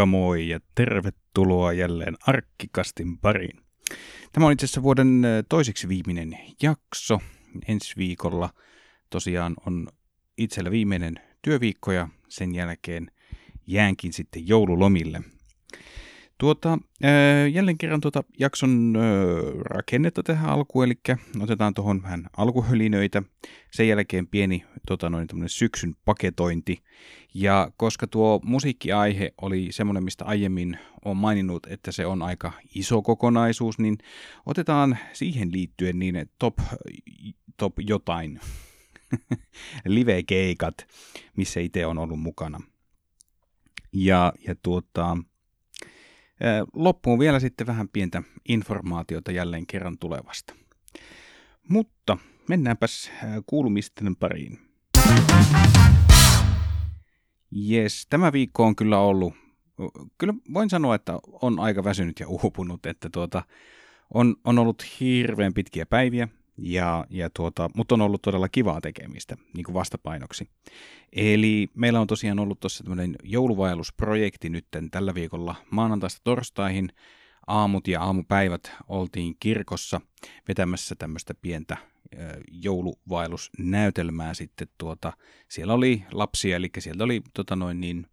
Moikka 0.00 0.18
moi 0.18 0.48
ja 0.48 0.60
tervetuloa 0.74 1.72
jälleen 1.72 2.16
Arkkikastin 2.26 3.18
pariin. 3.18 3.60
Tämä 4.32 4.46
on 4.46 4.52
itse 4.52 4.64
asiassa 4.64 4.82
vuoden 4.82 5.22
toiseksi 5.48 5.88
viimeinen 5.88 6.38
jakso. 6.62 7.18
Ensi 7.68 7.94
viikolla 7.96 8.50
tosiaan 9.10 9.54
on 9.66 9.88
itsellä 10.38 10.70
viimeinen 10.70 11.14
työviikko 11.42 11.92
ja 11.92 12.08
sen 12.28 12.54
jälkeen 12.54 13.10
jäänkin 13.66 14.12
sitten 14.12 14.48
joululomille. 14.48 15.22
Tuota, 16.40 16.78
jälleen 17.52 17.78
kerran 17.78 18.00
tuota 18.00 18.24
jakson 18.38 18.94
rakennetta 19.60 20.22
tähän 20.22 20.50
alkuun, 20.50 20.84
eli 20.84 20.94
otetaan 21.40 21.74
tuohon 21.74 22.02
vähän 22.02 22.26
alkuhölinöitä, 22.36 23.22
sen 23.70 23.88
jälkeen 23.88 24.26
pieni 24.26 24.64
tota 24.86 25.10
noin, 25.10 25.28
syksyn 25.46 25.96
paketointi, 26.04 26.82
ja 27.34 27.70
koska 27.76 28.06
tuo 28.06 28.40
musiikkiaihe 28.44 29.34
oli 29.42 29.68
semmoinen, 29.70 30.04
mistä 30.04 30.24
aiemmin 30.24 30.78
on 31.04 31.16
maininnut, 31.16 31.66
että 31.66 31.92
se 31.92 32.06
on 32.06 32.22
aika 32.22 32.52
iso 32.74 33.02
kokonaisuus, 33.02 33.78
niin 33.78 33.98
otetaan 34.46 34.98
siihen 35.12 35.52
liittyen 35.52 35.98
niin 35.98 36.30
top, 36.38 36.58
top 37.56 37.74
jotain 37.80 38.40
live-keikat, 39.84 40.86
missä 41.36 41.60
itse 41.60 41.86
on 41.86 41.98
ollut 41.98 42.20
mukana. 42.20 42.60
Ja, 43.92 44.32
ja 44.46 44.54
tuota, 44.62 45.16
Loppuun 46.72 47.18
vielä 47.18 47.40
sitten 47.40 47.66
vähän 47.66 47.88
pientä 47.88 48.22
informaatiota 48.48 49.32
jälleen 49.32 49.66
kerran 49.66 49.98
tulevasta. 49.98 50.54
Mutta 51.68 52.18
mennäänpäs 52.48 53.10
kuulumisten 53.46 54.16
pariin. 54.16 54.58
Jes, 57.50 58.06
tämä 58.10 58.32
viikko 58.32 58.64
on 58.64 58.76
kyllä 58.76 58.98
ollut, 58.98 59.34
kyllä 60.18 60.34
voin 60.52 60.70
sanoa, 60.70 60.94
että 60.94 61.18
on 61.42 61.60
aika 61.60 61.84
väsynyt 61.84 62.20
ja 62.20 62.28
uupunut, 62.28 62.86
että 62.86 63.08
tuota, 63.12 63.42
on, 64.14 64.36
on 64.44 64.58
ollut 64.58 65.00
hirveän 65.00 65.54
pitkiä 65.54 65.86
päiviä, 65.86 66.28
ja, 66.60 67.06
ja 67.10 67.30
tuota, 67.30 67.70
mutta 67.76 67.94
on 67.94 68.00
ollut 68.00 68.22
todella 68.22 68.48
kivaa 68.48 68.80
tekemistä 68.80 69.36
niin 69.54 69.64
kuin 69.64 69.74
vastapainoksi. 69.74 70.48
Eli 71.12 71.68
meillä 71.74 72.00
on 72.00 72.06
tosiaan 72.06 72.38
ollut 72.38 72.60
tuossa 72.60 72.84
tämmöinen 72.84 73.16
jouluvaellusprojekti 73.22 74.48
nyt 74.48 74.66
tällä 74.90 75.14
viikolla 75.14 75.54
maanantaista 75.70 76.20
torstaihin. 76.24 76.88
Aamut 77.46 77.88
ja 77.88 78.02
aamupäivät 78.02 78.72
oltiin 78.88 79.36
kirkossa 79.40 80.00
vetämässä 80.48 80.94
tämmöistä 80.94 81.34
pientä 81.34 81.76
jouluvaellusnäytelmää 82.52 84.34
sitten 84.34 84.68
tuota, 84.78 85.12
siellä 85.48 85.74
oli 85.74 86.04
lapsia, 86.12 86.56
eli 86.56 86.70
sieltä 86.78 87.04
oli 87.04 87.22
tota 87.34 87.56
noin 87.56 87.80
niin, 87.80 88.06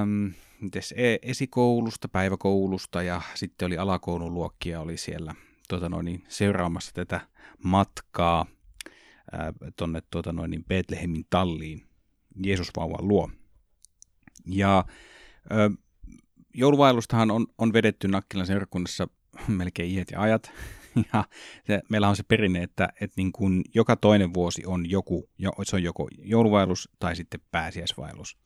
äm, 0.00 0.32
e, 0.94 1.16
esikoulusta, 1.22 2.08
päiväkoulusta 2.08 3.02
ja 3.02 3.22
sitten 3.34 3.66
oli 3.66 3.78
alakoulun 3.78 4.34
luokkia 4.34 4.80
oli 4.80 4.96
siellä 4.96 5.34
tota 5.68 5.88
noin, 5.88 6.04
niin 6.04 6.24
seuraamassa 6.28 6.92
tätä 6.94 7.20
matkaa 7.64 8.46
tuonne 9.76 10.02
tota 10.10 10.32
noin, 10.32 10.50
niin 10.50 10.64
Betlehemin 10.64 11.24
talliin 11.30 11.86
Jeesusvauvan 12.44 13.08
luo. 13.08 13.30
Ja 14.46 14.84
ö, 15.52 15.70
jouluvailustahan 16.54 17.30
on, 17.30 17.46
on 17.58 17.72
vedetty 17.72 18.08
Nakkilan 18.08 18.46
seurakunnassa 18.46 19.08
melkein 19.48 19.90
iät 19.90 20.10
ja 20.10 20.20
ajat. 20.20 20.52
Ja 21.12 21.24
se, 21.66 21.82
meillä 21.88 22.08
on 22.08 22.16
se 22.16 22.22
perinne, 22.22 22.62
että, 22.62 22.88
että 23.00 23.14
niin 23.16 23.32
kuin 23.32 23.64
joka 23.74 23.96
toinen 23.96 24.34
vuosi 24.34 24.62
on 24.66 24.90
joku, 24.90 25.30
se 25.62 25.76
on 25.76 25.82
joko 25.82 26.08
jouluvailus 26.18 26.88
tai 26.98 27.16
sitten 27.16 27.40
pääsiäisvailus. 27.50 28.36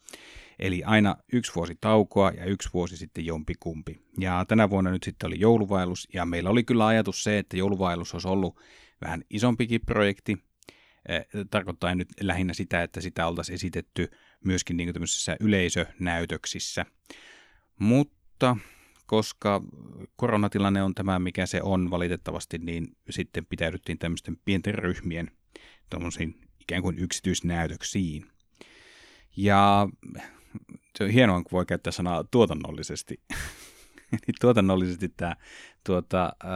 Eli 0.58 0.82
aina 0.84 1.16
yksi 1.32 1.54
vuosi 1.54 1.76
taukoa 1.80 2.30
ja 2.30 2.44
yksi 2.44 2.68
vuosi 2.74 2.96
sitten 2.96 3.26
jompi 3.26 3.54
kumpi. 3.60 4.02
Ja 4.18 4.44
tänä 4.48 4.70
vuonna 4.70 4.90
nyt 4.90 5.02
sitten 5.02 5.26
oli 5.26 5.40
jouluvailus 5.40 6.08
ja 6.14 6.26
meillä 6.26 6.50
oli 6.50 6.64
kyllä 6.64 6.86
ajatus 6.86 7.24
se, 7.24 7.38
että 7.38 7.56
jouluvailus 7.56 8.14
olisi 8.14 8.28
ollut 8.28 8.60
vähän 9.00 9.22
isompikin 9.30 9.80
projekti. 9.86 10.38
Eh, 11.08 11.26
tarkoittaa 11.50 11.94
nyt 11.94 12.08
lähinnä 12.20 12.54
sitä, 12.54 12.82
että 12.82 13.00
sitä 13.00 13.26
oltaisiin 13.26 13.54
esitetty 13.54 14.10
myöskin 14.44 14.76
niin 14.76 14.92
tämmöisissä 14.92 15.36
yleisönäytöksissä. 15.40 16.86
Mutta 17.78 18.56
koska 19.06 19.62
koronatilanne 20.16 20.82
on 20.82 20.94
tämä, 20.94 21.18
mikä 21.18 21.46
se 21.46 21.62
on 21.62 21.90
valitettavasti, 21.90 22.58
niin 22.58 22.96
sitten 23.10 23.46
pitäydyttiin 23.46 23.98
tämmöisten 23.98 24.36
pienten 24.44 24.74
ryhmien 24.74 25.30
ikään 26.60 26.82
kuin 26.82 26.98
yksityisnäytöksiin. 26.98 28.26
Ja 29.36 29.88
se 30.98 31.04
on 31.04 31.10
hienoa, 31.10 31.42
kun 31.42 31.52
voi 31.52 31.66
käyttää 31.66 31.92
sanaa 31.92 32.24
tuotannollisesti. 32.24 33.20
Eli 34.12 34.34
tuotannollisesti 34.40 35.08
tämä 35.08 35.36
tuota, 35.86 36.32
ää, 36.44 36.52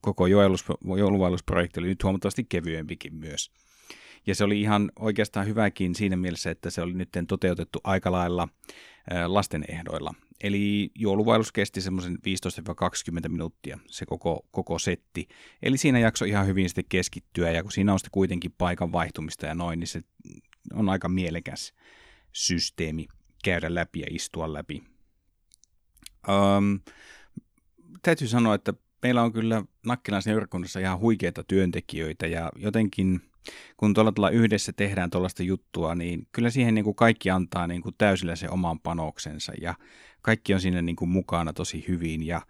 koko 0.00 0.26
jouluvaellusprojekti 0.96 1.80
oli 1.80 1.88
nyt 1.88 2.04
huomattavasti 2.04 2.44
kevyempikin 2.44 3.14
myös. 3.14 3.50
Ja 4.26 4.34
se 4.34 4.44
oli 4.44 4.60
ihan 4.60 4.90
oikeastaan 4.98 5.46
hyväkin 5.46 5.94
siinä 5.94 6.16
mielessä, 6.16 6.50
että 6.50 6.70
se 6.70 6.82
oli 6.82 6.94
nyt 6.94 7.08
toteutettu 7.28 7.80
aika 7.84 8.12
lailla 8.12 8.48
lasten 9.26 9.64
ehdoilla. 9.68 10.14
Eli 10.42 10.90
jouluvaellus 10.94 11.52
kesti 11.52 11.80
semmoisen 11.80 12.18
15-20 13.26 13.28
minuuttia 13.28 13.78
se 13.86 14.06
koko, 14.06 14.46
koko 14.50 14.78
setti. 14.78 15.28
Eli 15.62 15.76
siinä 15.76 15.98
jakso 15.98 16.24
ihan 16.24 16.46
hyvin 16.46 16.68
sitten 16.68 16.84
keskittyä 16.88 17.50
ja 17.50 17.62
kun 17.62 17.72
siinä 17.72 17.92
on 17.92 17.98
sitten 17.98 18.12
kuitenkin 18.12 18.54
paikan 18.58 18.92
vaihtumista 18.92 19.46
ja 19.46 19.54
noin, 19.54 19.80
niin 19.80 19.88
se 19.88 20.02
on 20.72 20.88
aika 20.88 21.08
mielekäs 21.08 21.72
systeemi 22.34 23.06
käydä 23.44 23.74
läpi 23.74 24.00
ja 24.00 24.06
istua 24.10 24.52
läpi. 24.52 24.82
Um, 26.28 26.80
täytyy 28.02 28.28
sanoa, 28.28 28.54
että 28.54 28.74
meillä 29.02 29.22
on 29.22 29.32
kyllä 29.32 29.64
Nakkilan 29.86 30.22
seurakunnassa 30.22 30.80
ihan 30.80 30.98
huikeita 30.98 31.44
työntekijöitä 31.44 32.26
ja 32.26 32.52
jotenkin 32.56 33.20
kun 33.76 33.94
tuolla, 33.94 34.12
tuolla 34.12 34.30
yhdessä 34.30 34.72
tehdään 34.72 35.10
tuollaista 35.10 35.42
juttua, 35.42 35.94
niin 35.94 36.26
kyllä 36.32 36.50
siihen 36.50 36.74
niin 36.74 36.84
kuin 36.84 36.96
kaikki 36.96 37.30
antaa 37.30 37.66
niin 37.66 37.82
kuin 37.82 37.94
täysillä 37.98 38.36
se 38.36 38.48
oman 38.50 38.80
panoksensa 38.80 39.52
ja 39.60 39.74
kaikki 40.22 40.54
on 40.54 40.60
siinä 40.60 40.82
niin 40.82 40.96
kuin 40.96 41.08
mukana 41.08 41.52
tosi 41.52 41.84
hyvin 41.88 42.26
ja 42.26 42.42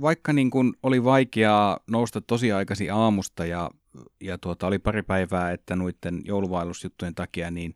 vaikka 0.00 0.32
niin 0.32 0.50
kuin 0.50 0.72
oli 0.82 1.04
vaikeaa 1.04 1.80
nousta 1.86 2.20
tosi 2.20 2.52
aikaisin 2.52 2.92
aamusta 2.92 3.46
ja, 3.46 3.70
ja 4.20 4.38
tuota, 4.38 4.66
oli 4.66 4.78
pari 4.78 5.02
päivää, 5.02 5.52
että 5.52 5.76
noiden 5.76 6.20
jouluvailusjuttujen 6.24 7.14
takia 7.14 7.50
niin 7.50 7.74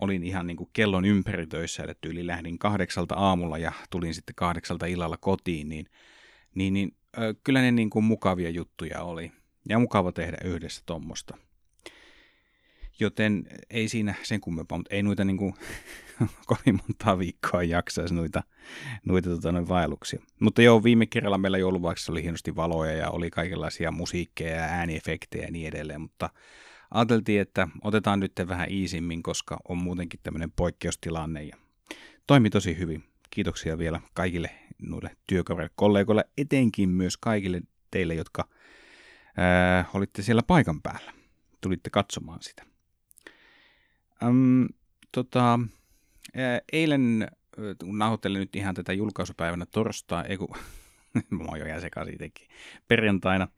olin 0.00 0.24
ihan 0.24 0.46
niin 0.46 0.56
kuin 0.56 0.70
kellon 0.72 1.04
ympäri 1.04 1.46
töissä, 1.46 1.82
eli 1.82 1.92
yli 2.06 2.26
lähdin 2.26 2.58
kahdeksalta 2.58 3.14
aamulla 3.14 3.58
ja 3.58 3.72
tulin 3.90 4.14
sitten 4.14 4.34
kahdeksalta 4.34 4.86
illalla 4.86 5.16
kotiin, 5.16 5.68
niin, 5.68 5.86
niin, 6.54 6.74
niin 6.74 6.96
ö, 7.18 7.34
kyllä 7.44 7.60
ne 7.60 7.70
niin 7.72 7.90
kuin 7.90 8.04
mukavia 8.04 8.50
juttuja 8.50 9.02
oli. 9.02 9.32
Ja 9.68 9.78
mukava 9.78 10.12
tehdä 10.12 10.36
yhdessä 10.44 10.82
tuommoista. 10.86 11.36
Joten 13.00 13.46
ei 13.70 13.88
siinä 13.88 14.14
sen 14.22 14.40
kummempaa, 14.40 14.78
mutta 14.78 14.94
ei 14.94 15.02
noita 15.02 15.24
niin 15.24 15.36
kuin, 15.36 15.54
kovin 16.46 16.80
montaa 16.88 17.18
viikkoa 17.18 17.62
jaksaisi 17.62 18.14
noita, 18.14 18.42
noita 19.04 19.30
tota, 19.30 19.52
noin 19.52 19.68
vaelluksia. 19.68 20.20
Mutta 20.40 20.62
joo, 20.62 20.84
viime 20.84 21.06
kerralla 21.06 21.38
meillä 21.38 21.58
jouluvaiheessa 21.58 22.12
oli 22.12 22.22
hienosti 22.22 22.56
valoja 22.56 22.92
ja 22.92 23.10
oli 23.10 23.30
kaikenlaisia 23.30 23.90
musiikkeja 23.90 24.56
ja 24.56 24.62
ääniefektejä 24.62 25.44
ja 25.44 25.50
niin 25.50 25.68
edelleen, 25.68 26.00
mutta 26.00 26.30
ajateltiin, 26.94 27.40
että 27.40 27.68
otetaan 27.82 28.20
nyt 28.20 28.32
vähän 28.48 28.70
iisimmin, 28.70 29.22
koska 29.22 29.56
on 29.68 29.78
muutenkin 29.78 30.20
tämmöinen 30.22 30.52
poikkeustilanne 30.56 31.42
ja 31.42 31.56
toimi 32.26 32.50
tosi 32.50 32.78
hyvin. 32.78 33.04
Kiitoksia 33.30 33.78
vielä 33.78 34.00
kaikille 34.14 34.50
noille 34.78 35.16
työkavereille, 35.26 35.72
kollegoille, 35.76 36.24
etenkin 36.38 36.88
myös 36.88 37.16
kaikille 37.16 37.60
teille, 37.90 38.14
jotka 38.14 38.48
ää, 39.36 39.84
olitte 39.94 40.22
siellä 40.22 40.42
paikan 40.46 40.82
päällä. 40.82 41.12
Tulitte 41.60 41.90
katsomaan 41.90 42.42
sitä. 42.42 42.62
Öm, 44.22 44.68
tota, 45.12 45.58
ää, 46.36 46.60
eilen, 46.72 47.28
kun 47.78 47.98
nauhoittelin 47.98 48.40
nyt 48.40 48.56
ihan 48.56 48.74
tätä 48.74 48.92
julkaisupäivänä 48.92 49.66
torstai, 49.66 50.24
ei 50.28 50.36
kun, 50.36 50.48
mä 51.30 51.44
oon 51.44 51.58
jo 51.58 51.80
sekaisin 51.80 52.32
perjantaina, 52.88 53.48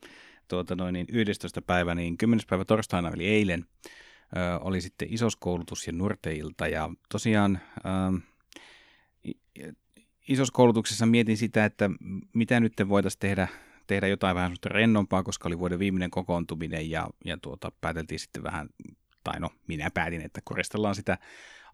tuota 0.48 0.76
noin, 0.76 0.92
niin 0.92 1.06
11. 1.12 1.62
päivä, 1.62 1.94
niin 1.94 2.18
10. 2.18 2.44
päivä 2.50 2.64
torstaina, 2.64 3.10
eli 3.14 3.26
eilen, 3.26 3.66
ö, 4.36 4.58
oli 4.60 4.80
sitten 4.80 5.08
isoskoulutus 5.10 5.86
ja 5.86 5.92
nuorteilta. 5.92 6.68
Ja 6.68 6.90
tosiaan 7.08 7.58
ö, 7.76 8.20
isoskoulutuksessa 10.28 11.06
mietin 11.06 11.36
sitä, 11.36 11.64
että 11.64 11.90
mitä 12.32 12.60
nyt 12.60 12.72
voitaisiin 12.88 13.20
tehdä, 13.20 13.48
tehdä 13.86 14.06
jotain 14.06 14.36
vähän 14.36 14.56
rennompaa, 14.64 15.22
koska 15.22 15.48
oli 15.48 15.58
vuoden 15.58 15.78
viimeinen 15.78 16.10
kokoontuminen 16.10 16.90
ja, 16.90 17.10
ja 17.24 17.38
tuota, 17.42 17.72
pääteltiin 17.80 18.18
sitten 18.18 18.42
vähän, 18.42 18.68
tai 19.26 19.40
no 19.40 19.50
minä 19.66 19.90
päätin, 19.94 20.20
että 20.20 20.40
koristellaan 20.44 20.94
sitä 20.94 21.18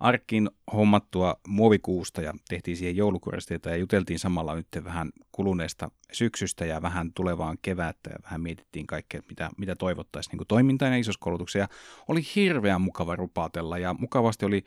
arkkiin 0.00 0.50
hommattua 0.72 1.36
muovikuusta 1.48 2.22
ja 2.22 2.34
tehtiin 2.48 2.76
siihen 2.76 2.96
joulukoristeita 2.96 3.70
ja 3.70 3.76
juteltiin 3.76 4.18
samalla 4.18 4.54
nyt 4.54 4.66
vähän 4.84 5.10
kuluneesta 5.32 5.90
syksystä 6.12 6.66
ja 6.66 6.82
vähän 6.82 7.12
tulevaan 7.12 7.58
kevättä 7.62 8.10
ja 8.10 8.16
vähän 8.24 8.40
mietittiin 8.40 8.86
kaikkea, 8.86 9.22
mitä, 9.28 9.50
mitä 9.56 9.76
toivottaisiin 9.76 10.38
niin 10.38 10.46
toimintaan 10.48 10.92
ja 10.92 10.98
isoskoulutuksia. 10.98 11.62
Ja 11.62 11.68
oli 12.08 12.20
hirveän 12.34 12.80
mukava 12.80 13.16
rupaatella 13.16 13.78
ja 13.78 13.94
mukavasti 13.94 14.46
oli, 14.46 14.64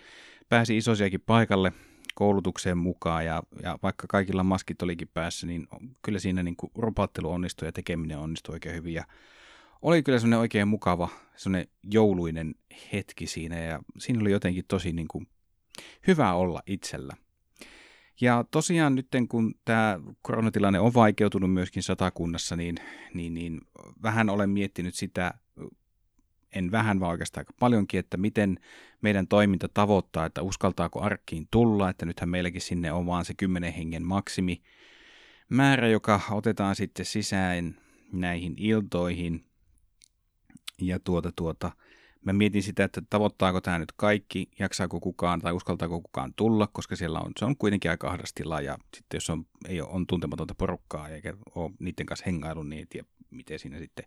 pääsi 0.50 0.78
isosiakin 0.78 1.22
paikalle 1.22 1.72
koulutukseen 2.16 2.78
mukaan 2.78 3.26
ja, 3.26 3.44
ja 3.64 3.80
vaikka 3.84 4.08
kaikilla 4.08 4.44
maskit 4.44 4.82
olikin 4.82 5.10
päässä, 5.14 5.48
niin 5.48 5.68
kyllä 6.02 6.20
siinä 6.20 6.44
niin 6.44 6.56
kuin 6.56 6.72
onnistui 7.24 7.68
ja 7.68 7.72
tekeminen 7.72 8.20
onnistui 8.20 8.54
oikein 8.54 8.76
hyvin 8.76 8.94
ja 8.94 9.04
oli 9.86 10.04
kyllä 10.04 10.20
semmoinen 10.20 10.40
oikein 10.40 10.68
mukava, 10.68 11.10
semmoinen 11.36 11.68
jouluinen 11.84 12.56
hetki 12.94 13.28
siinä 13.28 13.60
ja 13.60 13.80
siinä 14.00 14.22
oli 14.22 14.32
jotenkin 14.32 14.66
tosi 14.68 14.92
niin 14.92 15.08
kuin 15.08 15.28
hyvä 16.08 16.34
olla 16.34 16.62
itsellä. 16.68 17.14
Ja 18.22 18.46
tosiaan 18.52 18.96
nyt 18.96 19.08
kun 19.30 19.56
tämä 19.66 20.00
koronatilanne 20.22 20.80
on 20.80 20.94
vaikeutunut 20.94 21.54
myöskin 21.54 21.84
satakunnassa, 21.84 22.56
niin, 22.56 22.76
niin, 23.14 23.34
niin 23.34 23.62
vähän 24.04 24.30
olen 24.30 24.50
miettinyt 24.50 24.96
sitä, 24.96 25.34
en 26.56 26.72
vähän 26.72 27.00
vaan 27.00 27.12
oikeastaan 27.12 27.42
aika 27.42 27.54
paljonkin, 27.60 28.00
että 28.00 28.18
miten 28.18 28.60
meidän 29.02 29.28
toiminta 29.28 29.70
tavoittaa, 29.74 30.26
että 30.26 30.42
uskaltaako 30.42 31.02
arkkiin 31.02 31.48
tulla, 31.52 31.90
että 31.90 32.06
nythän 32.06 32.30
meilläkin 32.30 32.62
sinne 32.62 32.92
on 32.92 33.06
vaan 33.06 33.26
se 33.26 33.34
10 33.34 33.74
hengen 33.74 34.04
maksimi 34.04 34.62
määrä, 35.50 35.88
joka 35.88 36.22
otetaan 36.32 36.76
sitten 36.76 37.06
sisään 37.06 37.76
näihin 38.12 38.54
iltoihin. 38.58 39.46
Ja 40.82 41.00
tuota 41.00 41.32
tuota, 41.36 41.72
mä 42.26 42.34
mietin 42.34 42.64
sitä, 42.64 42.84
että 42.84 43.02
tavoittaako 43.10 43.62
tämä 43.62 43.80
nyt 43.80 43.92
kaikki, 43.92 44.50
jaksaako 44.60 45.00
kukaan 45.00 45.42
tai 45.42 45.54
uskaltaako 45.54 46.02
kukaan 46.02 46.34
tulla, 46.36 46.68
koska 46.68 46.96
siellä 46.96 47.20
on, 47.20 47.32
se 47.40 47.46
on 47.46 47.58
kuitenkin 47.58 47.92
aika 47.92 48.10
ahdastila 48.10 48.62
ja 48.62 48.78
sitten 48.96 49.16
jos 49.18 49.30
on, 49.30 49.46
ei 49.68 49.82
ole, 49.82 49.90
on 49.90 50.08
tuntematonta 50.08 50.56
porukkaa 50.56 51.10
eikä 51.10 51.34
ole 51.56 51.72
niiden 51.80 52.06
kanssa 52.06 52.26
hengailu, 52.26 52.64
niin 52.64 52.80
ei 52.80 52.86
tiedä 52.86 53.08
miten 53.32 53.60
siinä 53.60 53.80
sitten 53.80 54.06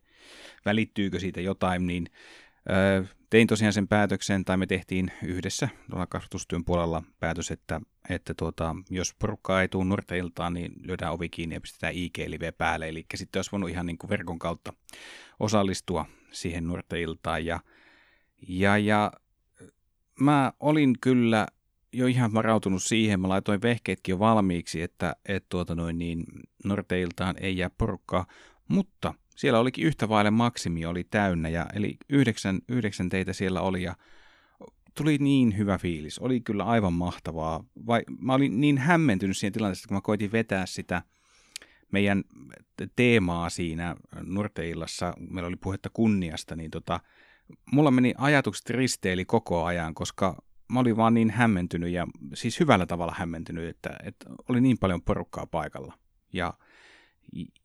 välittyykö 0.64 1.20
siitä 1.20 1.40
jotain, 1.40 1.86
niin 1.86 2.06
ö, 2.70 3.04
tein 3.30 3.46
tosiaan 3.46 3.72
sen 3.72 3.88
päätöksen, 3.88 4.44
tai 4.44 4.56
me 4.56 4.66
tehtiin 4.66 5.12
yhdessä 5.22 5.68
tuolla 5.90 6.06
kasvatustyön 6.06 6.64
puolella 6.64 7.02
päätös, 7.20 7.50
että, 7.50 7.80
että 8.10 8.34
tuota, 8.34 8.76
jos 8.90 9.14
porukkaa 9.14 9.62
ei 9.62 9.68
tule 9.68 9.84
nuorten 9.84 10.18
iltaan, 10.18 10.54
niin 10.54 10.72
lyödään 10.82 11.12
ovi 11.12 11.28
kiinni 11.28 11.54
ja 11.54 11.60
pistetään 11.60 11.94
IG-live 11.94 12.52
päälle, 12.52 12.88
eli 12.88 13.06
sitten 13.14 13.38
olisi 13.38 13.52
voinut 13.52 13.70
ihan 13.70 13.86
niin 13.86 13.98
kuin 13.98 14.10
verkon 14.10 14.38
kautta 14.38 14.72
osallistua 15.40 16.06
siihen 16.32 16.66
nuorten 16.66 17.00
iltaan, 17.00 17.46
ja 17.46 17.60
ja, 18.48 18.78
ja 18.78 19.12
mä 20.20 20.52
olin 20.60 20.94
kyllä 21.00 21.46
jo 21.92 22.06
ihan 22.06 22.34
varautunut 22.34 22.82
siihen, 22.82 23.20
mä 23.20 23.28
laitoin 23.28 23.62
vehkeetkin 23.62 24.12
jo 24.12 24.18
valmiiksi, 24.18 24.82
että 24.82 25.16
et 25.26 25.48
tuota 25.48 25.74
noin 25.74 25.98
niin, 25.98 26.24
Norteiltaan 26.64 27.36
ei 27.40 27.56
jää 27.56 27.70
porukkaa, 27.70 28.26
mutta 28.68 29.14
siellä 29.36 29.58
olikin 29.58 29.86
yhtä 29.86 30.08
vaille 30.08 30.30
maksimi 30.30 30.86
oli 30.86 31.04
täynnä, 31.04 31.48
ja, 31.48 31.66
eli 31.74 31.96
yhdeksän, 32.08 32.58
yhdeksän 32.68 33.08
teitä 33.08 33.32
siellä 33.32 33.60
oli, 33.60 33.82
ja 33.82 33.96
tuli 34.94 35.18
niin 35.18 35.56
hyvä 35.58 35.78
fiilis, 35.78 36.18
oli 36.18 36.40
kyllä 36.40 36.64
aivan 36.64 36.92
mahtavaa. 36.92 37.64
Vai, 37.86 38.02
mä 38.20 38.34
olin 38.34 38.60
niin 38.60 38.78
hämmentynyt 38.78 39.36
siinä 39.36 39.54
tilanteessa, 39.54 39.88
kun 39.88 39.96
mä 39.96 40.00
koitin 40.00 40.32
vetää 40.32 40.66
sitä 40.66 41.02
meidän 41.92 42.24
teemaa 42.96 43.50
siinä 43.50 43.96
Norteillassa, 44.22 45.14
meillä 45.30 45.48
oli 45.48 45.56
puhetta 45.56 45.90
kunniasta, 45.92 46.56
niin 46.56 46.70
tota, 46.70 47.00
mulla 47.72 47.90
meni 47.90 48.14
ajatukset 48.18 48.70
risteili 48.70 49.24
koko 49.24 49.64
ajan, 49.64 49.94
koska 49.94 50.42
mä 50.72 50.80
olin 50.80 50.96
vaan 50.96 51.14
niin 51.14 51.30
hämmentynyt 51.30 51.90
ja 51.90 52.06
siis 52.34 52.60
hyvällä 52.60 52.86
tavalla 52.86 53.14
hämmentynyt, 53.18 53.68
että, 53.68 53.90
että 54.04 54.30
oli 54.48 54.60
niin 54.60 54.78
paljon 54.78 55.02
porukkaa 55.02 55.46
paikalla. 55.46 55.94
Ja, 56.32 56.54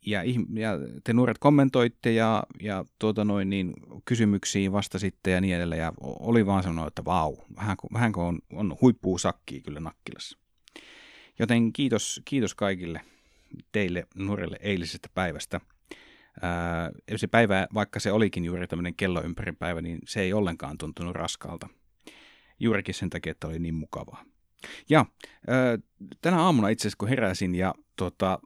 ja, 0.06 0.24
ja 0.54 0.72
te 1.04 1.14
nuoret 1.14 1.38
kommentoitte 1.38 2.12
ja, 2.12 2.44
ja 2.62 2.86
tuota 3.00 3.26
noin, 3.26 3.50
niin 3.50 3.74
kysymyksiin 4.06 4.72
vastasitte 4.72 5.32
ja 5.32 5.42
niin 5.42 5.56
edelleen. 5.56 5.82
Ja 5.82 5.94
oli 6.02 6.46
vaan 6.46 6.64
sanonut, 6.64 6.88
että 6.88 7.06
vau, 7.06 7.36
vähän, 7.56 7.78
vähän 7.94 8.14
on, 8.16 8.40
on 8.54 8.78
huippuu 8.82 9.18
sakkia 9.18 9.62
kyllä 9.62 9.80
Nakkilassa. 9.80 10.38
Joten 11.40 11.74
kiitos, 11.74 12.22
kiitos 12.26 12.56
kaikille 12.56 13.02
teille 13.72 14.08
nuorille 14.16 14.58
eilisestä 14.62 15.10
päivästä– 15.14 15.62
ää, 16.42 16.92
se 17.16 17.28
päivä, 17.28 17.68
vaikka 17.74 18.00
se 18.00 18.12
olikin 18.12 18.46
juuri 18.46 18.68
tämmöinen 18.68 18.96
kello 18.96 19.24
ympäri 19.24 19.52
päivä, 19.52 19.82
niin 19.82 20.00
se 20.08 20.22
ei 20.22 20.34
ollenkaan 20.34 20.78
tuntunut 20.78 21.16
raskaalta. 21.16 21.70
Juurikin 22.60 22.96
sen 22.96 23.10
takia, 23.10 23.32
että 23.32 23.48
oli 23.48 23.60
niin 23.60 23.74
mukavaa. 23.74 24.26
Ja 24.90 25.06
ää, 25.48 25.78
tänä 26.22 26.40
aamuna 26.40 26.70
itse 26.70 26.82
asiassa, 26.82 26.98
kun 26.98 27.10
heräsin 27.10 27.56
ja 27.56 27.74
tota, 27.96 28.40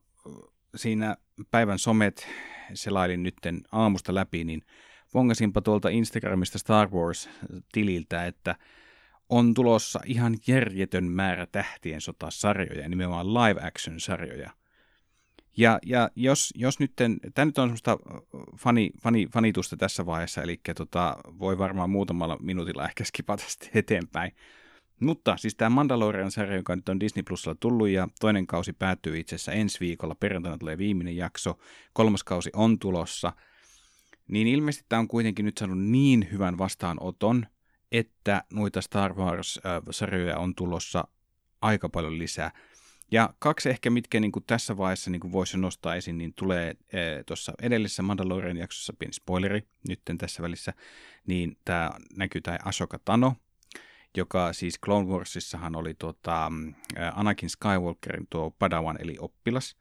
siinä 0.75 1.17
päivän 1.51 1.79
somet 1.79 2.27
selailin 2.73 3.23
nytten 3.23 3.61
aamusta 3.71 4.15
läpi, 4.15 4.43
niin 4.43 4.61
vongasinpa 5.13 5.61
tuolta 5.61 5.89
Instagramista 5.89 6.57
Star 6.57 6.89
Wars-tililtä, 6.89 8.25
että 8.25 8.55
on 9.29 9.53
tulossa 9.53 9.99
ihan 10.05 10.35
järjetön 10.47 11.03
määrä 11.03 11.45
tähtien 11.45 12.01
sotasarjoja, 12.01 12.89
nimenomaan 12.89 13.33
live 13.33 13.61
action 13.67 13.99
sarjoja– 13.99 14.51
ja, 15.57 15.79
ja 15.85 16.09
jos, 16.15 16.53
jos 16.55 16.79
nyt, 16.79 16.91
tämä 17.33 17.45
nyt 17.45 17.57
on 17.57 17.67
semmoista 17.67 17.97
fani, 18.57 18.89
fani, 19.01 19.27
fanitusta 19.33 19.77
tässä 19.77 20.05
vaiheessa, 20.05 20.41
eli 20.41 20.59
tota, 20.77 21.17
voi 21.39 21.57
varmaan 21.57 21.89
muutamalla 21.89 22.37
minuutilla 22.41 22.85
ehkä 22.85 23.03
skipata 23.03 23.43
eteenpäin. 23.73 24.31
Mutta 24.99 25.37
siis 25.37 25.55
tämä 25.55 25.69
Mandalorian-sarja, 25.69 26.55
joka 26.55 26.75
nyt 26.75 26.89
on 26.89 26.99
Disney 26.99 27.23
Plusalla 27.23 27.57
tullut 27.59 27.89
ja 27.89 28.07
toinen 28.19 28.47
kausi 28.47 28.73
päättyy 28.73 29.19
itse 29.19 29.35
asiassa 29.35 29.51
ensi 29.51 29.79
viikolla, 29.79 30.15
perjantaina 30.15 30.57
tulee 30.57 30.77
viimeinen 30.77 31.15
jakso, 31.15 31.59
kolmas 31.93 32.23
kausi 32.23 32.49
on 32.53 32.79
tulossa, 32.79 33.33
niin 34.27 34.47
ilmeisesti 34.47 34.85
tämä 34.89 34.99
on 34.99 35.07
kuitenkin 35.07 35.45
nyt 35.45 35.57
saanut 35.57 35.79
niin 35.79 36.27
hyvän 36.31 36.57
vastaanoton, 36.57 37.45
että 37.91 38.43
noita 38.53 38.81
Star 38.81 39.13
Wars-sarjoja 39.13 40.37
on 40.37 40.55
tulossa 40.55 41.07
aika 41.61 41.89
paljon 41.89 42.19
lisää. 42.19 42.51
Ja 43.11 43.33
kaksi 43.39 43.69
ehkä, 43.69 43.89
mitkä 43.89 44.19
niin 44.19 44.31
kuin 44.31 44.45
tässä 44.47 44.77
vaiheessa 44.77 45.11
niin 45.11 45.19
kuin 45.19 45.31
voisi 45.31 45.57
nostaa 45.57 45.95
esiin, 45.95 46.17
niin 46.17 46.33
tulee 46.33 46.75
e, 46.93 47.23
tuossa 47.25 47.53
edellisessä 47.61 48.03
Mandalorian 48.03 48.57
jaksossa, 48.57 48.93
pieni 48.99 49.13
spoileri 49.13 49.61
nytten 49.87 50.17
tässä 50.17 50.43
välissä, 50.43 50.73
niin 51.27 51.57
tämä 51.65 51.91
näkyy 52.15 52.41
tämä 52.41 52.57
Ashoka 52.65 52.99
Tano, 53.05 53.35
joka 54.17 54.53
siis 54.53 54.79
Clone 54.85 55.07
Warsissahan 55.07 55.75
oli 55.75 55.93
tuota, 55.93 56.51
Anakin 57.13 57.49
Skywalkerin 57.49 58.27
tuo 58.29 58.51
Padawan 58.59 58.97
eli 59.01 59.15
oppilas, 59.19 59.75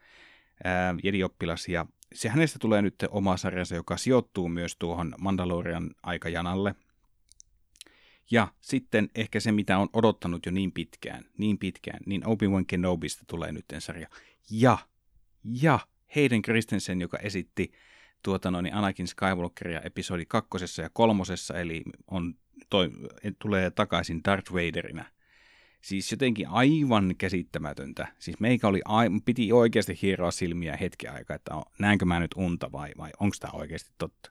ää, 0.65 0.95
Jedi-oppilas, 1.03 1.69
ja 1.69 1.87
se 2.15 2.29
hänestä 2.29 2.59
tulee 2.59 2.83
nyt 2.83 2.95
oma 3.11 3.37
sarjansa, 3.37 3.75
joka 3.75 3.97
sijoittuu 3.97 4.49
myös 4.49 4.77
tuohon 4.77 5.15
Mandalorian 5.19 5.91
aikajanalle, 6.03 6.75
ja 8.31 8.49
sitten 8.61 9.11
ehkä 9.15 9.41
se, 9.41 9.53
mitä 9.53 9.79
on 9.79 9.89
odottanut 9.93 10.47
jo 10.47 10.53
niin 10.53 10.73
pitkään, 10.73 11.25
niin 11.39 11.59
pitkään, 11.59 12.01
niin 12.07 12.27
Obi-Wan 12.27 12.67
Kenobista 12.67 13.25
tulee 13.27 13.53
nyt 13.53 13.65
sarja. 13.79 14.09
Ja, 14.51 14.79
ja 15.45 15.79
Hayden 16.15 16.43
Christensen, 16.43 17.01
joka 17.01 17.19
esitti 17.19 17.73
tuota 18.23 18.51
noin 18.51 18.75
Anakin 18.75 19.09
Skywalkeria 19.09 19.81
episodi 19.81 20.25
kakkosessa 20.29 20.83
ja 20.83 20.91
kolmosessa, 20.93 21.61
eli 21.61 21.83
on, 22.11 22.35
toi, 22.71 22.91
tulee 23.39 23.71
takaisin 23.71 24.25
Darth 24.25 24.53
Vaderina. 24.53 25.05
Siis 25.81 26.11
jotenkin 26.11 26.49
aivan 26.49 27.15
käsittämätöntä. 27.19 28.07
Siis 28.19 28.41
meikä 28.41 28.69
oli, 28.69 28.81
aivan, 28.85 29.23
piti 29.23 29.53
oikeasti 29.53 29.99
hieroa 30.03 30.31
silmiä 30.31 30.77
hetken 30.77 31.13
aikaa, 31.13 31.37
että 31.37 31.55
näenkö 31.79 32.05
mä 32.05 32.21
nyt 32.21 32.35
unta 32.37 32.73
vai, 32.73 32.93
vai 32.99 33.11
onko 33.21 33.37
tämä 33.41 33.51
oikeasti 33.53 33.91
totta. 33.99 34.31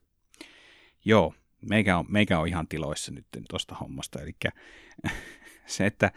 Joo, 1.06 1.34
meikä 1.70 1.98
on, 1.98 2.06
meikä 2.10 2.40
on 2.40 2.48
ihan 2.48 2.68
tiloissa 2.68 3.12
nyt 3.12 3.26
tuosta 3.50 3.76
hommasta. 3.76 4.22
Eli 4.22 4.32
se, 5.66 5.86
että 5.86 6.12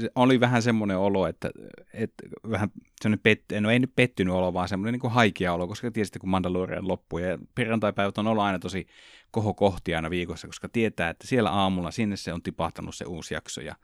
se 0.00 0.10
oli 0.14 0.40
vähän 0.40 0.62
semmoinen 0.62 0.98
olo, 0.98 1.26
että, 1.26 1.50
että 1.92 2.24
vähän 2.50 2.68
semmoinen 3.00 3.22
pet, 3.22 3.44
no 3.60 3.70
ei 3.70 3.78
nyt 3.78 3.92
pettynyt 3.96 4.34
olo, 4.34 4.54
vaan 4.54 4.68
semmoinen 4.68 4.92
niin 4.92 5.00
kuin 5.00 5.12
haikea 5.12 5.52
olo, 5.52 5.68
koska 5.68 5.90
tiesitte, 5.90 6.18
kun 6.18 6.28
Mandalorian 6.28 6.88
loppui. 6.88 7.22
Ja 7.22 7.38
perjantaipäivät 7.54 8.18
on 8.18 8.26
ollut 8.26 8.44
aina 8.44 8.58
tosi 8.58 8.86
kohokohti 9.30 9.94
aina 9.94 10.10
viikossa, 10.10 10.46
koska 10.46 10.68
tietää, 10.68 11.10
että 11.10 11.26
siellä 11.26 11.50
aamulla 11.50 11.90
sinne 11.90 12.16
se 12.16 12.32
on 12.32 12.42
tipahtanut 12.42 12.94
se 12.94 13.04
uusi 13.04 13.34
jakso. 13.34 13.60
Ja 13.60 13.76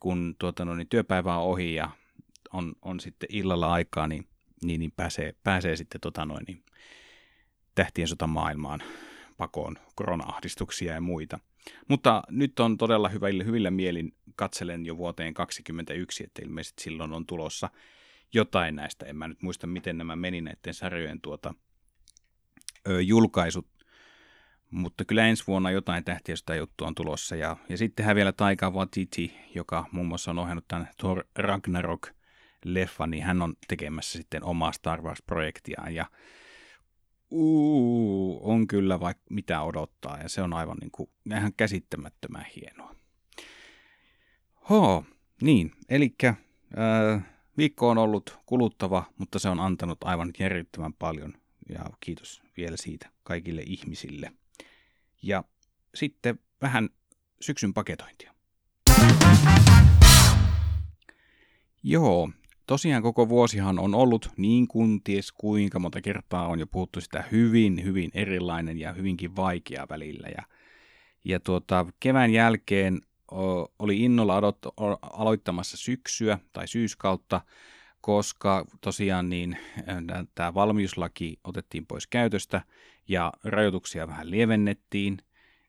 kun 0.00 0.36
tuota, 0.38 0.64
no, 0.64 0.74
niin 0.74 0.88
työpäivä 0.88 1.36
on 1.36 1.44
ohi 1.44 1.74
ja 1.74 1.90
on, 2.52 2.72
on 2.82 3.00
sitten 3.00 3.28
illalla 3.32 3.72
aikaa, 3.72 4.06
niin, 4.06 4.26
niin, 4.62 4.80
niin 4.80 4.92
pääsee, 4.96 5.34
pääsee 5.44 5.76
sitten 5.76 6.00
tota 6.00 6.24
noin, 6.24 6.44
niin 6.46 6.62
tähtien 7.74 8.08
sota 8.08 8.26
maailmaan 8.26 8.82
pakoon 9.42 9.76
korona-ahdistuksia 9.94 10.94
ja 10.94 11.00
muita. 11.00 11.38
Mutta 11.88 12.22
nyt 12.30 12.60
on 12.60 12.78
todella 12.78 13.08
hyvillä, 13.08 13.44
hyvillä 13.44 13.70
mielin 13.70 14.14
katselen 14.36 14.86
jo 14.86 14.96
vuoteen 14.96 15.34
2021, 15.34 16.24
että 16.24 16.42
ilmeisesti 16.42 16.82
silloin 16.82 17.12
on 17.12 17.26
tulossa 17.26 17.70
jotain 18.34 18.76
näistä. 18.76 19.06
En 19.06 19.16
mä 19.16 19.28
nyt 19.28 19.42
muista, 19.42 19.66
miten 19.66 19.98
nämä 19.98 20.16
meni 20.16 20.40
näiden 20.40 20.74
sarjojen 20.74 21.20
tuota, 21.20 21.54
ö, 22.88 23.02
julkaisut, 23.02 23.66
mutta 24.70 25.04
kyllä 25.04 25.26
ensi 25.26 25.44
vuonna 25.46 25.70
jotain 25.70 26.04
tähtiä 26.04 26.36
sitä 26.36 26.54
juttua 26.54 26.88
on 26.88 26.94
tulossa. 26.94 27.36
Ja, 27.36 27.56
ja 27.68 27.76
sittenhän 27.76 28.16
vielä 28.16 28.32
Taika 28.32 28.70
Waititi, 28.70 29.34
joka 29.54 29.86
muun 29.92 30.06
muassa 30.06 30.30
on 30.30 30.38
ohjannut 30.38 30.68
tämän 30.68 30.88
Thor 30.98 31.24
Ragnarok-leffan, 31.38 33.10
niin 33.10 33.22
hän 33.22 33.42
on 33.42 33.54
tekemässä 33.68 34.18
sitten 34.18 34.44
omaa 34.44 34.72
Star 34.72 35.02
Wars-projektiaan. 35.02 35.94
Ja 35.94 36.06
uu, 37.32 38.40
on 38.50 38.66
kyllä 38.66 39.00
vaikka 39.00 39.24
mitä 39.30 39.62
odottaa 39.62 40.18
ja 40.18 40.28
se 40.28 40.42
on 40.42 40.52
aivan 40.52 40.76
niin 40.80 40.90
kuin, 40.90 41.10
ihan 41.36 41.52
käsittämättömän 41.56 42.46
hienoa. 42.56 42.94
Ho, 44.70 45.04
Niin, 45.42 45.72
eli 45.88 46.14
äh, 46.24 47.22
viikko 47.56 47.88
on 47.88 47.98
ollut 47.98 48.38
kuluttava, 48.46 49.04
mutta 49.18 49.38
se 49.38 49.48
on 49.48 49.60
antanut 49.60 50.04
aivan 50.04 50.30
järjettömän 50.38 50.92
paljon 50.92 51.34
ja 51.68 51.84
kiitos 52.00 52.42
vielä 52.56 52.76
siitä 52.76 53.10
kaikille 53.22 53.62
ihmisille. 53.66 54.32
Ja 55.22 55.44
sitten 55.94 56.38
vähän 56.62 56.88
syksyn 57.40 57.74
paketointia. 57.74 58.34
Joo, 61.82 62.30
tosiaan 62.66 63.02
koko 63.02 63.28
vuosihan 63.28 63.78
on 63.78 63.94
ollut 63.94 64.28
niin 64.36 64.68
kuin 64.68 65.02
ties 65.04 65.32
kuinka 65.32 65.78
monta 65.78 66.00
kertaa 66.00 66.46
on 66.46 66.58
jo 66.58 66.66
puhuttu 66.66 67.00
sitä 67.00 67.24
hyvin, 67.32 67.84
hyvin 67.84 68.10
erilainen 68.14 68.78
ja 68.78 68.92
hyvinkin 68.92 69.36
vaikea 69.36 69.86
välillä. 69.90 70.28
Ja, 70.28 70.42
ja 71.24 71.40
tuota, 71.40 71.86
kevään 72.00 72.32
jälkeen 72.32 73.00
oli 73.78 74.00
innolla 74.00 74.36
odot, 74.36 74.58
aloittamassa 75.02 75.76
syksyä 75.76 76.38
tai 76.52 76.68
syyskautta, 76.68 77.40
koska 78.00 78.66
tosiaan 78.80 79.28
niin 79.28 79.56
tämä 80.34 80.54
valmiuslaki 80.54 81.40
otettiin 81.44 81.86
pois 81.86 82.06
käytöstä 82.06 82.62
ja 83.08 83.32
rajoituksia 83.44 84.08
vähän 84.08 84.30
lievennettiin 84.30 85.18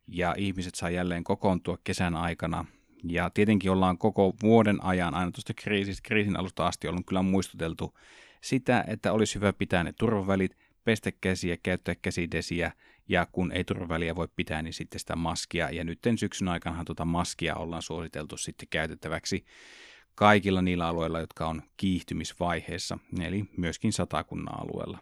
ja 0.07 0.35
ihmiset 0.37 0.75
saa 0.75 0.89
jälleen 0.89 1.23
kokoontua 1.23 1.77
kesän 1.83 2.15
aikana 2.15 2.65
ja 3.03 3.29
tietenkin 3.29 3.71
ollaan 3.71 3.97
koko 3.97 4.33
vuoden 4.43 4.83
ajan 4.83 5.13
aina 5.13 5.31
tuosta 5.31 5.53
kriisistä, 5.53 6.07
kriisin 6.07 6.39
alusta 6.39 6.67
asti 6.67 6.87
ollut 6.87 7.05
kyllä 7.05 7.21
muistuteltu 7.21 7.97
sitä, 8.41 8.83
että 8.87 9.13
olisi 9.13 9.35
hyvä 9.35 9.53
pitää 9.53 9.83
ne 9.83 9.93
turvavälit, 9.99 10.57
pestä 10.83 11.11
käsiä, 11.11 11.57
käyttää 11.63 11.95
käsidesiä 11.95 12.71
ja 13.09 13.27
kun 13.31 13.51
ei 13.51 13.63
turvaväliä 13.63 14.15
voi 14.15 14.27
pitää, 14.35 14.61
niin 14.61 14.73
sitten 14.73 14.99
sitä 14.99 15.15
maskia. 15.15 15.69
Ja 15.69 15.83
nyt 15.83 15.99
syksyn 16.15 16.47
aikana 16.47 16.83
tuota 16.85 17.05
maskia 17.05 17.55
ollaan 17.55 17.81
suositeltu 17.81 18.37
sitten 18.37 18.67
käytettäväksi 18.69 19.45
kaikilla 20.15 20.61
niillä 20.61 20.87
alueilla, 20.87 21.19
jotka 21.19 21.47
on 21.47 21.61
kiihtymisvaiheessa, 21.77 22.97
eli 23.21 23.45
myöskin 23.57 23.93
satakunnan 23.93 24.59
alueella. 24.61 24.99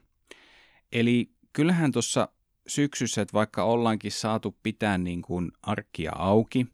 Eli 0.92 1.32
kyllähän 1.54 1.92
tuossa 1.92 2.28
syksyssä, 2.72 3.22
että 3.22 3.34
vaikka 3.34 3.64
ollaankin 3.64 4.12
saatu 4.12 4.58
pitää 4.64 4.98
niin 4.98 5.22
kuin 5.22 5.52
arkkia 5.62 6.12
auki, 6.16 6.68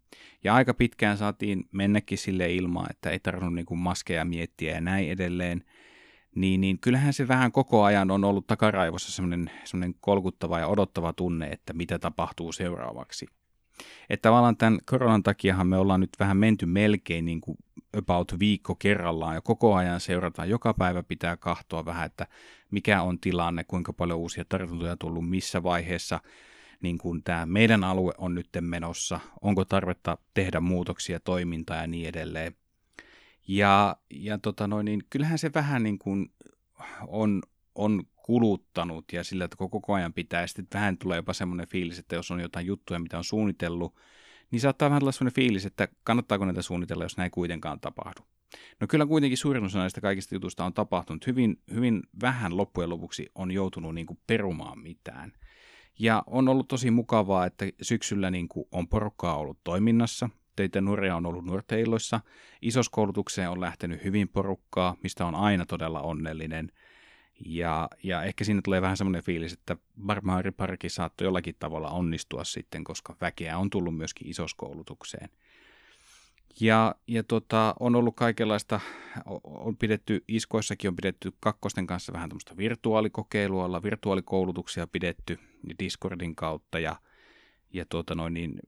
ja 0.44 0.56
aika 0.56 0.74
pitkään 0.74 1.18
saatiin 1.18 1.64
mennäkin 1.72 2.18
sille 2.18 2.54
ilmaan, 2.54 2.88
että 2.90 3.10
ei 3.10 3.20
tarvinnut 3.20 3.54
niin 3.54 3.66
kuin 3.66 3.80
maskeja 3.80 4.26
miettiä 4.26 4.74
ja 4.74 4.82
näin 4.82 5.10
edelleen, 5.10 5.64
niin, 6.36 6.62
niin 6.62 6.80
kyllähän 6.80 7.14
se 7.14 7.28
vähän 7.28 7.52
koko 7.52 7.84
ajan 7.84 8.12
on 8.12 8.24
ollut 8.24 8.48
takaraivossa 8.48 9.12
semmoinen, 9.12 9.96
kolkuttava 10.00 10.60
ja 10.60 10.68
odottava 10.68 11.14
tunne, 11.14 11.48
että 11.48 11.74
mitä 11.74 12.00
tapahtuu 12.00 12.52
seuraavaksi. 12.52 13.26
Että 14.10 14.30
tavallaan 14.30 14.58
tämän 14.58 14.80
koronan 14.86 15.24
takiahan 15.24 15.68
me 15.68 15.78
ollaan 15.78 16.00
nyt 16.00 16.10
vähän 16.20 16.38
menty 16.38 16.66
melkein 16.66 17.26
niin 17.26 17.42
kuin 17.42 17.58
about 17.98 18.40
viikko 18.40 18.76
kerrallaan 18.76 19.36
ja 19.36 19.42
koko 19.42 19.76
ajan 19.76 20.00
seurataan. 20.00 20.50
Joka 20.50 20.74
päivä 20.74 21.04
pitää 21.04 21.38
kahtoa 21.38 21.86
vähän, 21.86 22.06
että 22.06 22.28
mikä 22.72 23.02
on 23.02 23.20
tilanne, 23.20 23.64
kuinka 23.64 23.94
paljon 23.94 24.20
uusia 24.20 24.46
tartuntoja 24.50 24.92
on 24.92 24.98
tullut, 24.98 25.30
missä 25.30 25.64
vaiheessa 25.64 26.20
niin 26.82 26.98
kuin 26.98 27.24
tämä 27.24 27.46
meidän 27.46 27.84
alue 27.84 28.14
on 28.18 28.36
nyt 28.36 28.50
menossa, 28.62 29.20
onko 29.42 29.66
tarvetta 29.66 30.18
tehdä 30.34 30.60
muutoksia, 30.60 31.20
toimintaa 31.20 31.78
ja 31.78 31.88
niin 31.88 32.10
edelleen. 32.10 32.56
Ja, 33.48 33.96
ja 34.10 34.38
tota 34.38 34.68
noin, 34.68 34.86
niin 34.86 35.04
kyllähän 35.10 35.40
se 35.40 35.52
vähän 35.54 35.84
niin 35.84 36.00
kuin 36.00 36.32
on, 37.08 37.42
on 37.76 38.04
kuluttanut 38.28 39.14
ja 39.14 39.24
sillä, 39.24 39.46
että 39.46 39.58
koko 39.58 39.94
ajan 39.94 40.14
pitää, 40.14 40.48
sitten 40.48 40.68
vähän 40.74 40.98
tulee 40.98 41.16
jopa 41.16 41.34
semmoinen 41.34 41.68
fiilis, 41.68 42.00
että 42.00 42.16
jos 42.16 42.32
on 42.32 42.40
jotain 42.40 42.66
juttuja, 42.66 43.00
mitä 43.00 43.18
on 43.18 43.24
suunnitellut, 43.24 43.96
niin 44.52 44.60
saattaa 44.60 44.90
vähän 44.90 45.04
olla 45.04 45.12
semmoinen 45.12 45.36
fiilis, 45.36 45.66
että 45.66 45.88
kannattaako 46.04 46.46
näitä 46.46 46.62
suunnitella, 46.62 47.04
jos 47.04 47.18
näin 47.18 47.32
kuitenkaan 47.32 47.80
tapahdu. 47.80 48.22
No 48.80 48.88
kyllä 48.88 49.06
kuitenkin 49.06 49.38
suurin 49.38 49.64
osa 49.64 49.80
näistä 49.80 50.02
kaikista 50.02 50.36
jutuista 50.36 50.66
on 50.66 50.74
tapahtunut. 50.74 51.28
Hyvin, 51.28 51.62
hyvin 51.74 52.04
vähän 52.22 52.58
loppujen 52.58 52.90
lopuksi 52.90 53.30
on 53.36 53.52
joutunut 53.52 53.96
niin 53.96 54.08
kuin 54.08 54.20
perumaan 54.28 54.80
mitään. 54.80 55.34
Ja 56.00 56.24
on 56.26 56.48
ollut 56.48 56.68
tosi 56.68 56.92
mukavaa, 56.92 57.46
että 57.46 57.66
syksyllä 57.82 58.32
niin 58.32 58.48
kuin 58.48 58.68
on 58.72 58.88
porukkaa 58.88 59.38
ollut 59.38 59.60
toiminnassa. 59.64 60.30
Teitä 60.56 60.82
nuoria 60.82 61.16
on 61.16 61.26
ollut 61.26 61.46
nuorteilloissa. 61.46 62.22
Isoskoulutukseen 62.62 63.50
on 63.50 63.62
lähtenyt 63.62 64.04
hyvin 64.04 64.30
porukkaa, 64.30 64.96
mistä 65.04 65.26
on 65.26 65.36
aina 65.36 65.66
todella 65.66 66.02
onnellinen. 66.02 66.72
Ja, 67.46 67.90
ja 68.04 68.24
ehkä 68.24 68.44
siinä 68.44 68.62
tulee 68.64 68.82
vähän 68.82 68.98
semmoinen 68.98 69.24
fiilis, 69.24 69.54
että 69.54 69.78
varmaan 70.08 70.44
Parki 70.58 70.90
saattoi 70.90 71.26
jollakin 71.26 71.56
tavalla 71.60 71.90
onnistua 71.90 72.44
sitten, 72.44 72.84
koska 72.84 73.16
väkeä 73.22 73.58
on 73.58 73.70
tullut 73.70 73.98
myöskin 73.98 74.28
isoskoulutukseen. 74.28 75.30
Ja, 76.60 76.96
ja 77.08 77.24
tota, 77.24 77.76
on 77.80 77.96
ollut 77.96 78.16
kaikenlaista, 78.16 78.80
on 79.44 79.78
pidetty, 79.78 80.24
iskoissakin 80.28 80.88
on 80.88 80.96
pidetty 80.96 81.34
kakkosten 81.40 81.88
kanssa 81.88 82.14
vähän 82.14 82.30
tämmöistä 82.30 82.58
virtuaalikokeilua, 82.58 83.84
virtuaalikoulutuksia 83.84 84.88
pidetty 84.88 85.40
Discordin 85.80 86.36
kautta 86.36 86.80
ja, 86.80 86.96
ja 87.74 87.86
tuota 87.90 88.16
noin, 88.16 88.34
niin 88.34 88.60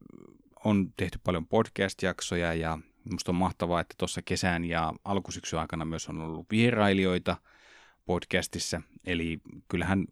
on 0.66 0.94
tehty 0.98 1.20
paljon 1.24 1.48
podcast-jaksoja 1.48 2.54
ja 2.54 2.80
musta 3.12 3.32
on 3.32 3.36
mahtavaa, 3.36 3.82
että 3.82 3.96
tuossa 3.98 4.22
kesän 4.22 4.66
ja 4.66 4.94
alkusyksyn 5.06 5.60
aikana 5.60 5.86
myös 5.86 6.10
on 6.10 6.22
ollut 6.22 6.46
vierailijoita– 6.52 7.38
podcastissa. 8.10 8.82
Eli 9.06 9.42
kyllähän, 9.68 10.06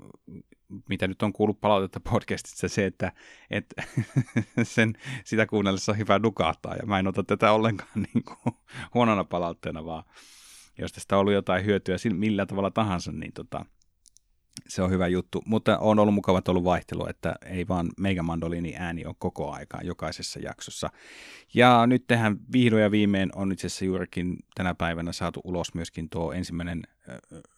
mitä 0.90 1.08
nyt 1.08 1.24
on 1.24 1.34
kuullut 1.34 1.62
palautetta 1.62 2.00
podcastissa, 2.00 2.68
se, 2.68 2.86
että, 2.86 3.12
että 3.50 3.84
sen, 4.64 4.94
sitä 5.24 5.46
kuunnellessa 5.46 5.92
on 5.92 5.98
hyvä 5.98 6.20
nukahtaa. 6.20 6.76
Ja 6.76 6.86
mä 6.86 7.00
en 7.00 7.08
ota 7.08 7.24
tätä 7.24 7.52
ollenkaan 7.52 7.90
niin 8.14 8.24
kuin 8.24 8.56
huonona 8.94 9.24
palautteena, 9.24 9.86
vaan 9.86 10.04
jos 10.78 10.92
tästä 10.92 11.16
on 11.16 11.20
ollut 11.20 11.34
jotain 11.34 11.66
hyötyä 11.66 11.96
millä 12.14 12.46
tavalla 12.46 12.72
tahansa, 12.72 13.12
niin 13.12 13.34
tota, 13.34 13.66
se 14.68 14.82
on 14.82 14.92
hyvä 14.92 15.08
juttu, 15.08 15.42
mutta 15.46 15.78
on 15.78 16.00
ollut 16.00 16.14
mukava 16.14 16.42
ollut 16.48 16.64
vaihtelu, 16.64 17.08
että 17.10 17.36
ei 17.46 17.68
vaan 17.68 17.90
Mega 17.98 18.24
Mandolini 18.24 18.76
ääni 18.78 19.06
ole 19.06 19.16
koko 19.20 19.52
aikaa 19.52 19.82
jokaisessa 19.84 20.40
jaksossa. 20.40 20.90
Ja 21.54 21.88
nyt 21.88 22.04
tähän 22.08 22.38
vihdoin 22.54 22.84
ja 22.84 22.92
viimein 22.92 23.30
on 23.36 23.52
itse 23.52 23.68
asiassa 23.68 23.86
juurikin 23.86 24.38
tänä 24.56 24.76
päivänä 24.76 25.12
saatu 25.12 25.42
ulos 25.44 25.74
myöskin 25.74 26.10
tuo 26.10 26.34
ensimmäinen 26.34 26.84
äh, 27.10 27.18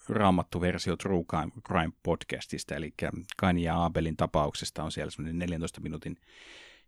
raamattu 0.10 0.62
versio 0.62 0.98
True 0.98 1.24
Crime 1.68 1.94
podcastista, 2.04 2.76
eli 2.76 2.94
Kaini 3.38 3.64
ja 3.64 3.86
Abelin 3.86 4.18
tapauksesta 4.18 4.84
on 4.84 4.92
siellä 4.92 5.12
semmoinen 5.12 5.40
14 5.40 5.82
minuutin 5.82 6.18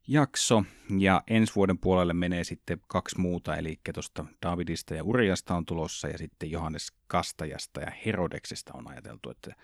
jakso, 0.07 0.63
ja 0.99 1.23
ensi 1.27 1.55
vuoden 1.55 1.77
puolelle 1.77 2.13
menee 2.13 2.43
sitten 2.43 2.81
kaksi 2.87 3.19
muuta, 3.19 3.57
eli 3.57 3.79
tuosta 3.93 4.25
Davidista 4.45 4.93
ja 4.93 5.03
Uriasta 5.03 5.55
on 5.55 5.65
tulossa, 5.65 6.07
ja 6.07 6.17
sitten 6.17 6.51
Johannes 6.51 6.91
Kastajasta 7.07 7.81
ja 7.81 7.91
Herodeksesta 8.05 8.71
on 8.73 8.87
ajateltu, 8.87 9.29
että 9.29 9.55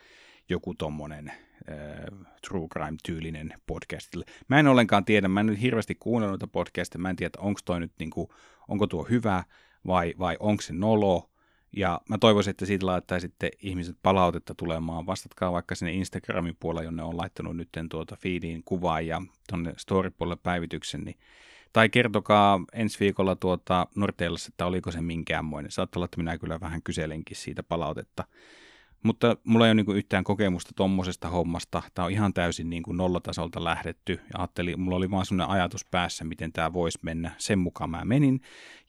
joku 0.49 0.73
tommonen 0.73 1.29
äh, 1.29 2.25
true 2.47 2.67
crime-tyylinen 2.67 3.53
podcast. 3.67 4.15
Mä 4.47 4.59
en 4.59 4.67
ollenkaan 4.67 5.05
tiedä, 5.05 5.27
mä 5.27 5.39
en 5.39 5.45
nyt 5.45 5.61
hirveästi 5.61 5.95
kuunnellut 5.95 6.31
noita 6.31 6.47
podcasteja, 6.47 7.01
mä 7.01 7.09
en 7.09 7.15
tiedä, 7.15 7.31
onko 7.37 7.59
toi 7.65 7.79
nyt 7.79 7.91
niinku, 7.99 8.33
onko 8.67 8.87
tuo 8.87 9.03
hyvä 9.03 9.43
vai, 9.87 10.13
vai 10.19 10.37
onko 10.39 10.61
se 10.61 10.73
nolo. 10.73 11.29
Ja 11.77 12.01
mä 12.09 12.17
toivoisin, 12.17 12.51
että 12.51 12.65
siitä 12.65 12.85
laittaisitte 12.85 13.51
ihmiset 13.59 13.97
palautetta 14.03 14.55
tulemaan. 14.55 15.05
Vastatkaa 15.05 15.51
vaikka 15.51 15.75
sinne 15.75 15.93
Instagramin 15.93 16.57
puolella, 16.59 16.83
jonne 16.83 17.03
on 17.03 17.17
laittanut 17.17 17.57
nyt 17.57 17.69
tuota 17.89 18.15
feediin 18.15 18.63
kuvaa 18.63 19.01
ja 19.01 19.21
tonne 19.49 19.73
story-puolelle 19.77 20.39
päivityksen, 20.43 21.01
niin 21.01 21.17
tai 21.73 21.89
kertokaa 21.89 22.59
ensi 22.73 22.99
viikolla 22.99 23.35
tuota 23.35 23.87
Norteellassa, 23.95 24.49
että 24.53 24.65
oliko 24.65 24.91
se 24.91 25.01
minkäänmoinen. 25.01 25.71
Saattaa 25.71 25.99
olla, 25.99 26.05
että 26.05 26.17
minä 26.17 26.37
kyllä 26.37 26.59
vähän 26.59 26.81
kyselenkin 26.83 27.37
siitä 27.37 27.63
palautetta. 27.63 28.23
Mutta 29.07 29.37
mulla 29.43 29.65
ei 29.65 29.71
ole 29.71 29.83
niin 29.83 29.97
yhtään 29.97 30.23
kokemusta 30.23 30.71
tuommoisesta 30.75 31.29
hommasta. 31.29 31.83
Tämä 31.93 32.05
on 32.05 32.11
ihan 32.11 32.33
täysin 32.33 32.69
niin 32.69 32.83
kuin 32.83 32.97
nollatasolta 32.97 33.63
lähdetty. 33.63 34.13
Ja 34.13 34.39
ajattelin, 34.39 34.79
mulla 34.79 34.97
oli 34.97 35.11
vaan 35.11 35.25
sellainen 35.25 35.55
ajatus 35.55 35.85
päässä, 35.91 36.23
miten 36.23 36.53
tämä 36.53 36.73
voisi 36.73 36.99
mennä. 37.01 37.35
Sen 37.37 37.59
mukaan 37.59 37.89
mä 37.89 38.05
menin. 38.05 38.41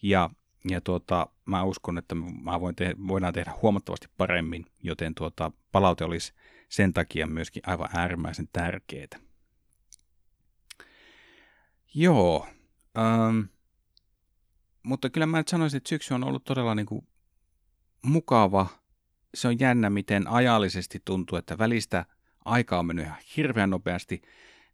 Ja, 0.02 0.30
ja 0.70 0.80
tuota, 0.80 1.28
mä 1.44 1.62
uskon, 1.62 1.98
että 1.98 2.14
mä 2.42 2.60
voin 2.60 2.76
te- 2.76 2.94
voidaan 3.08 3.34
tehdä 3.34 3.52
huomattavasti 3.62 4.06
paremmin, 4.16 4.66
joten 4.82 5.14
tuota, 5.14 5.52
palaute 5.72 6.04
olisi 6.04 6.32
sen 6.68 6.92
takia 6.92 7.26
myöskin 7.26 7.62
aivan 7.66 7.88
äärimmäisen 7.94 8.48
tärkeää. 8.52 9.18
Joo. 11.94 12.46
Ähm, 12.98 13.40
mutta 14.82 15.10
kyllä 15.10 15.26
mä 15.26 15.38
nyt 15.38 15.48
sanoisin, 15.48 15.76
että 15.76 15.88
syksy 15.88 16.14
on 16.14 16.24
ollut 16.24 16.44
todella 16.44 16.74
niin 16.74 16.86
kuin 16.86 17.06
mukava– 18.02 18.66
se 19.34 19.48
on 19.48 19.60
jännä, 19.60 19.90
miten 19.90 20.28
ajallisesti 20.28 21.02
tuntuu, 21.04 21.38
että 21.38 21.58
välistä 21.58 22.04
aika 22.44 22.78
on 22.78 22.86
mennyt 22.86 23.04
ihan 23.04 23.18
hirveän 23.36 23.70
nopeasti. 23.70 24.22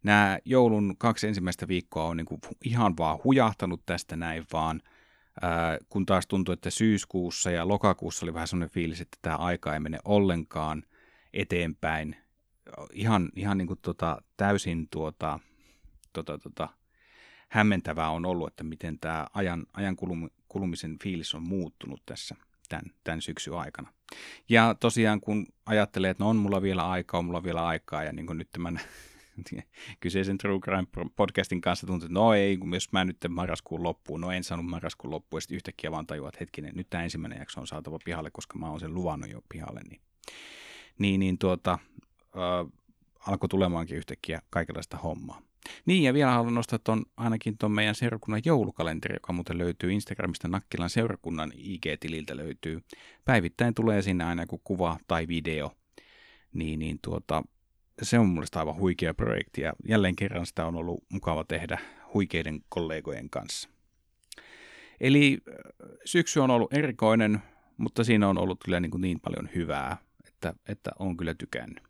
Nämä 0.02 0.38
joulun 0.44 0.94
kaksi 0.98 1.26
ensimmäistä 1.26 1.68
viikkoa 1.68 2.04
on 2.04 2.16
niin 2.16 2.26
kuin 2.26 2.40
ihan 2.64 2.96
vaan 2.96 3.18
hujahtanut 3.24 3.82
tästä 3.86 4.16
näin 4.16 4.46
vaan, 4.52 4.80
kun 5.88 6.06
taas 6.06 6.26
tuntuu, 6.26 6.52
että 6.52 6.70
syyskuussa 6.70 7.50
ja 7.50 7.68
lokakuussa 7.68 8.26
oli 8.26 8.34
vähän 8.34 8.48
sellainen 8.48 8.74
fiilis, 8.74 9.00
että 9.00 9.18
tämä 9.22 9.36
aika 9.36 9.74
ei 9.74 9.80
mene 9.80 9.98
ollenkaan 10.04 10.82
eteenpäin. 11.32 12.16
Ihan, 12.92 13.28
ihan 13.36 13.58
niin 13.58 13.68
kuin 13.68 13.78
tota, 13.82 14.22
täysin 14.36 14.88
tuota, 14.90 15.38
tota, 16.12 16.38
tota, 16.38 16.68
hämmentävää 17.48 18.10
on 18.10 18.26
ollut, 18.26 18.48
että 18.48 18.64
miten 18.64 18.98
tämä 18.98 19.26
ajan, 19.34 19.66
ajan 19.72 19.96
kulumisen 20.48 20.98
fiilis 21.02 21.34
on 21.34 21.48
muuttunut 21.48 22.02
tässä 22.06 22.34
tämän, 22.68 22.84
tämän 23.04 23.22
syksyn 23.22 23.54
aikana. 23.54 23.92
Ja 24.48 24.76
tosiaan 24.80 25.20
kun 25.20 25.46
ajattelee, 25.66 26.10
että 26.10 26.24
no 26.24 26.30
on 26.30 26.36
mulla 26.36 26.62
vielä 26.62 26.90
aikaa, 26.90 27.18
on 27.18 27.24
mulla 27.24 27.44
vielä 27.44 27.66
aikaa, 27.66 28.04
ja 28.04 28.12
niin 28.12 28.26
kuin 28.26 28.38
nyt 28.38 28.50
tämän 28.52 28.80
kyseisen 30.00 30.38
True 30.38 30.60
Crime 30.60 30.86
podcastin 31.16 31.60
kanssa 31.60 31.86
tuntuu, 31.86 32.06
että 32.06 32.14
no 32.14 32.34
ei, 32.34 32.58
jos 32.72 32.92
mä 32.92 33.04
nyt 33.04 33.16
marraskuun 33.28 33.82
loppuun, 33.82 34.20
no 34.20 34.30
en 34.30 34.44
saanut 34.44 34.66
marraskuun 34.66 35.10
loppuun, 35.10 35.38
ja 35.38 35.40
sitten 35.40 35.56
yhtäkkiä 35.56 35.90
vaan 35.90 36.06
tajua, 36.06 36.28
että 36.28 36.38
hetkinen, 36.40 36.72
nyt 36.74 36.90
tämä 36.90 37.04
ensimmäinen 37.04 37.38
jakso 37.38 37.60
on 37.60 37.66
saatava 37.66 37.98
pihalle, 38.04 38.30
koska 38.30 38.58
mä 38.58 38.70
oon 38.70 38.80
sen 38.80 38.94
luvannut 38.94 39.30
jo 39.30 39.40
pihalle, 39.48 39.80
niin, 39.88 40.00
niin, 40.98 41.20
niin 41.20 41.38
tuota, 41.38 41.78
äh, 42.36 42.72
alkoi 43.26 43.48
tulemaankin 43.48 43.96
yhtäkkiä 43.96 44.42
kaikenlaista 44.50 44.96
hommaa. 44.96 45.42
Niin, 45.86 46.02
ja 46.02 46.14
vielä 46.14 46.30
haluan 46.30 46.54
nostaa 46.54 46.78
ton, 46.78 47.04
ainakin 47.16 47.58
tuon 47.58 47.72
meidän 47.72 47.94
seurakunnan 47.94 48.42
joulukalenteri, 48.44 49.16
joka 49.16 49.32
muuten 49.32 49.58
löytyy 49.58 49.92
Instagramista 49.92 50.48
Nakkilan 50.48 50.90
seurakunnan 50.90 51.52
IG-tililtä 51.56 52.36
löytyy. 52.36 52.80
Päivittäin 53.24 53.74
tulee 53.74 54.02
sinne 54.02 54.24
aina 54.24 54.42
joku 54.42 54.60
kuva 54.64 54.98
tai 55.06 55.28
video. 55.28 55.72
Niin, 56.52 56.78
niin 56.78 56.98
tuota, 57.02 57.42
se 58.02 58.18
on 58.18 58.28
mielestäni 58.28 58.60
aivan 58.60 58.76
huikea 58.76 59.14
projekti 59.14 59.60
ja 59.60 59.72
jälleen 59.88 60.16
kerran 60.16 60.46
sitä 60.46 60.66
on 60.66 60.76
ollut 60.76 61.04
mukava 61.12 61.44
tehdä 61.44 61.78
huikeiden 62.14 62.60
kollegojen 62.68 63.30
kanssa. 63.30 63.68
Eli 65.00 65.38
äh, 65.48 65.54
syksy 66.04 66.40
on 66.40 66.50
ollut 66.50 66.72
erikoinen, 66.72 67.42
mutta 67.76 68.04
siinä 68.04 68.28
on 68.28 68.38
ollut 68.38 68.60
kyllä 68.64 68.80
niin, 68.80 68.90
kuin 68.90 69.00
niin 69.00 69.20
paljon 69.20 69.48
hyvää, 69.54 69.96
että, 70.28 70.54
että 70.68 70.90
on 70.98 71.16
kyllä 71.16 71.34
tykännyt. 71.34 71.82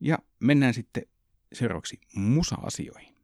Ja 0.00 0.18
mennään 0.40 0.74
sitten 0.74 1.02
seuraavaksi 1.52 2.00
musa-asioihin. 2.14 3.14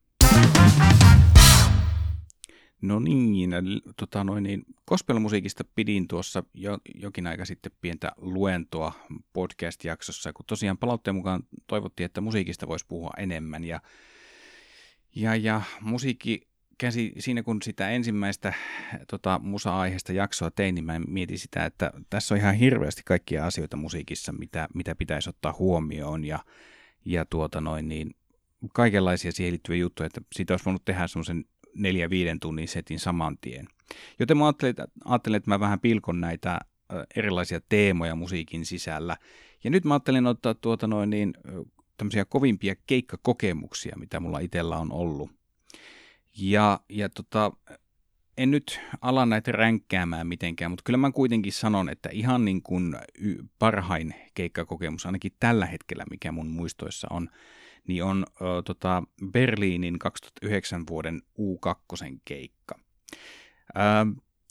No 2.83 2.99
niin, 3.01 3.51
tota 3.97 4.25
noin, 4.25 4.45
niin 4.45 4.63
gospelmusiikista 4.87 5.65
pidin 5.75 6.09
tuossa 6.09 6.43
jo, 6.55 6.79
jokin 6.95 7.27
aika 7.27 7.45
sitten 7.45 7.73
pientä 7.81 8.13
luentoa 8.17 8.93
podcast-jaksossa, 9.33 10.33
kun 10.33 10.47
tosiaan 10.47 10.79
palautteen 10.79 11.15
mukaan 11.15 11.43
toivottiin, 11.67 12.05
että 12.05 12.21
musiikista 12.21 12.69
voisi 12.69 12.87
puhua 12.89 13.11
enemmän. 13.19 13.65
Ja, 13.65 13.81
ja, 15.15 15.37
ja 15.37 15.63
musiikki 15.81 16.49
käsi, 16.79 17.13
siinä 17.19 17.43
kun 17.43 17.63
sitä 17.63 17.91
ensimmäistä 17.91 18.53
tota, 19.11 19.41
musa-aiheesta 19.43 20.13
jaksoa 20.13 20.51
tein, 20.51 20.75
niin 20.75 20.85
mä 20.85 20.99
mietin 20.99 21.39
sitä, 21.39 21.65
että 21.65 21.93
tässä 22.11 22.35
on 22.35 22.41
ihan 22.41 22.55
hirveästi 22.55 23.03
kaikkia 23.05 23.47
asioita 23.47 23.77
musiikissa, 23.77 24.33
mitä, 24.33 24.69
mitä 24.75 24.95
pitäisi 24.95 25.31
ottaa 25.31 25.55
huomioon. 25.59 26.25
Ja, 26.25 26.39
ja 27.05 27.25
tuota 27.25 27.61
noin, 27.61 27.89
niin 27.89 28.15
kaikenlaisia 28.73 29.33
siihen 29.33 29.53
liittyviä 29.53 29.79
juttuja, 29.79 30.07
että 30.07 30.21
siitä 30.35 30.53
olisi 30.53 30.65
voinut 30.65 30.85
tehdä 30.85 31.07
semmoisen 31.07 31.45
neljä 31.75 32.11
viiden 32.11 32.41
tunnin 32.41 32.69
setin 32.69 32.99
saman 32.99 33.39
tien. 33.41 33.69
Joten 34.19 34.37
mä 34.37 34.47
ajattelin, 34.47 34.71
että, 34.71 34.89
ajattelin, 35.05 35.37
että 35.37 35.51
mä 35.51 35.61
vähän 35.61 35.81
pilkon 35.81 36.21
näitä 36.21 36.59
erilaisia 37.17 37.61
teemoja 37.69 38.15
musiikin 38.15 38.67
sisällä. 38.67 39.17
Ja 39.65 39.71
nyt 39.71 39.85
mä 39.85 39.95
ajattelin 39.95 40.27
ottaa 40.27 40.55
tuota 40.55 40.87
noin 40.87 41.11
niin, 41.11 41.35
tämmöisiä 41.97 42.25
kovimpia 42.25 42.75
keikkakokemuksia, 42.87 43.97
mitä 43.99 44.21
mulla 44.21 44.39
itsellä 44.39 44.77
on 44.77 44.93
ollut. 44.93 45.31
Ja, 46.39 46.81
ja 46.89 47.09
tota, 47.09 47.53
en 48.37 48.51
nyt 48.51 48.81
ala 49.01 49.27
näitä 49.27 49.53
ränkkäämään 49.53 50.27
mitenkään, 50.27 50.71
mutta 50.71 50.83
kyllä 50.85 50.97
mä 50.97 51.11
kuitenkin 51.13 51.53
sanon, 51.53 51.89
että 51.89 52.09
ihan 52.13 52.45
niin 52.45 52.63
kuin 52.63 52.97
parhain 53.59 54.15
keikkakokemus, 54.35 55.07
ainakin 55.07 55.33
tällä 55.41 55.67
hetkellä, 55.67 56.05
mikä 56.11 56.33
mun 56.33 56.47
muistoissa 56.47 57.09
on, 57.11 57.31
niin 57.89 58.05
on 58.05 58.27
ö, 58.41 58.63
tota 58.65 59.03
Berliinin 59.33 59.99
2009 59.99 60.85
vuoden 60.89 61.23
U2 61.39 62.19
keikka. 62.25 62.79
Ö, 63.77 63.81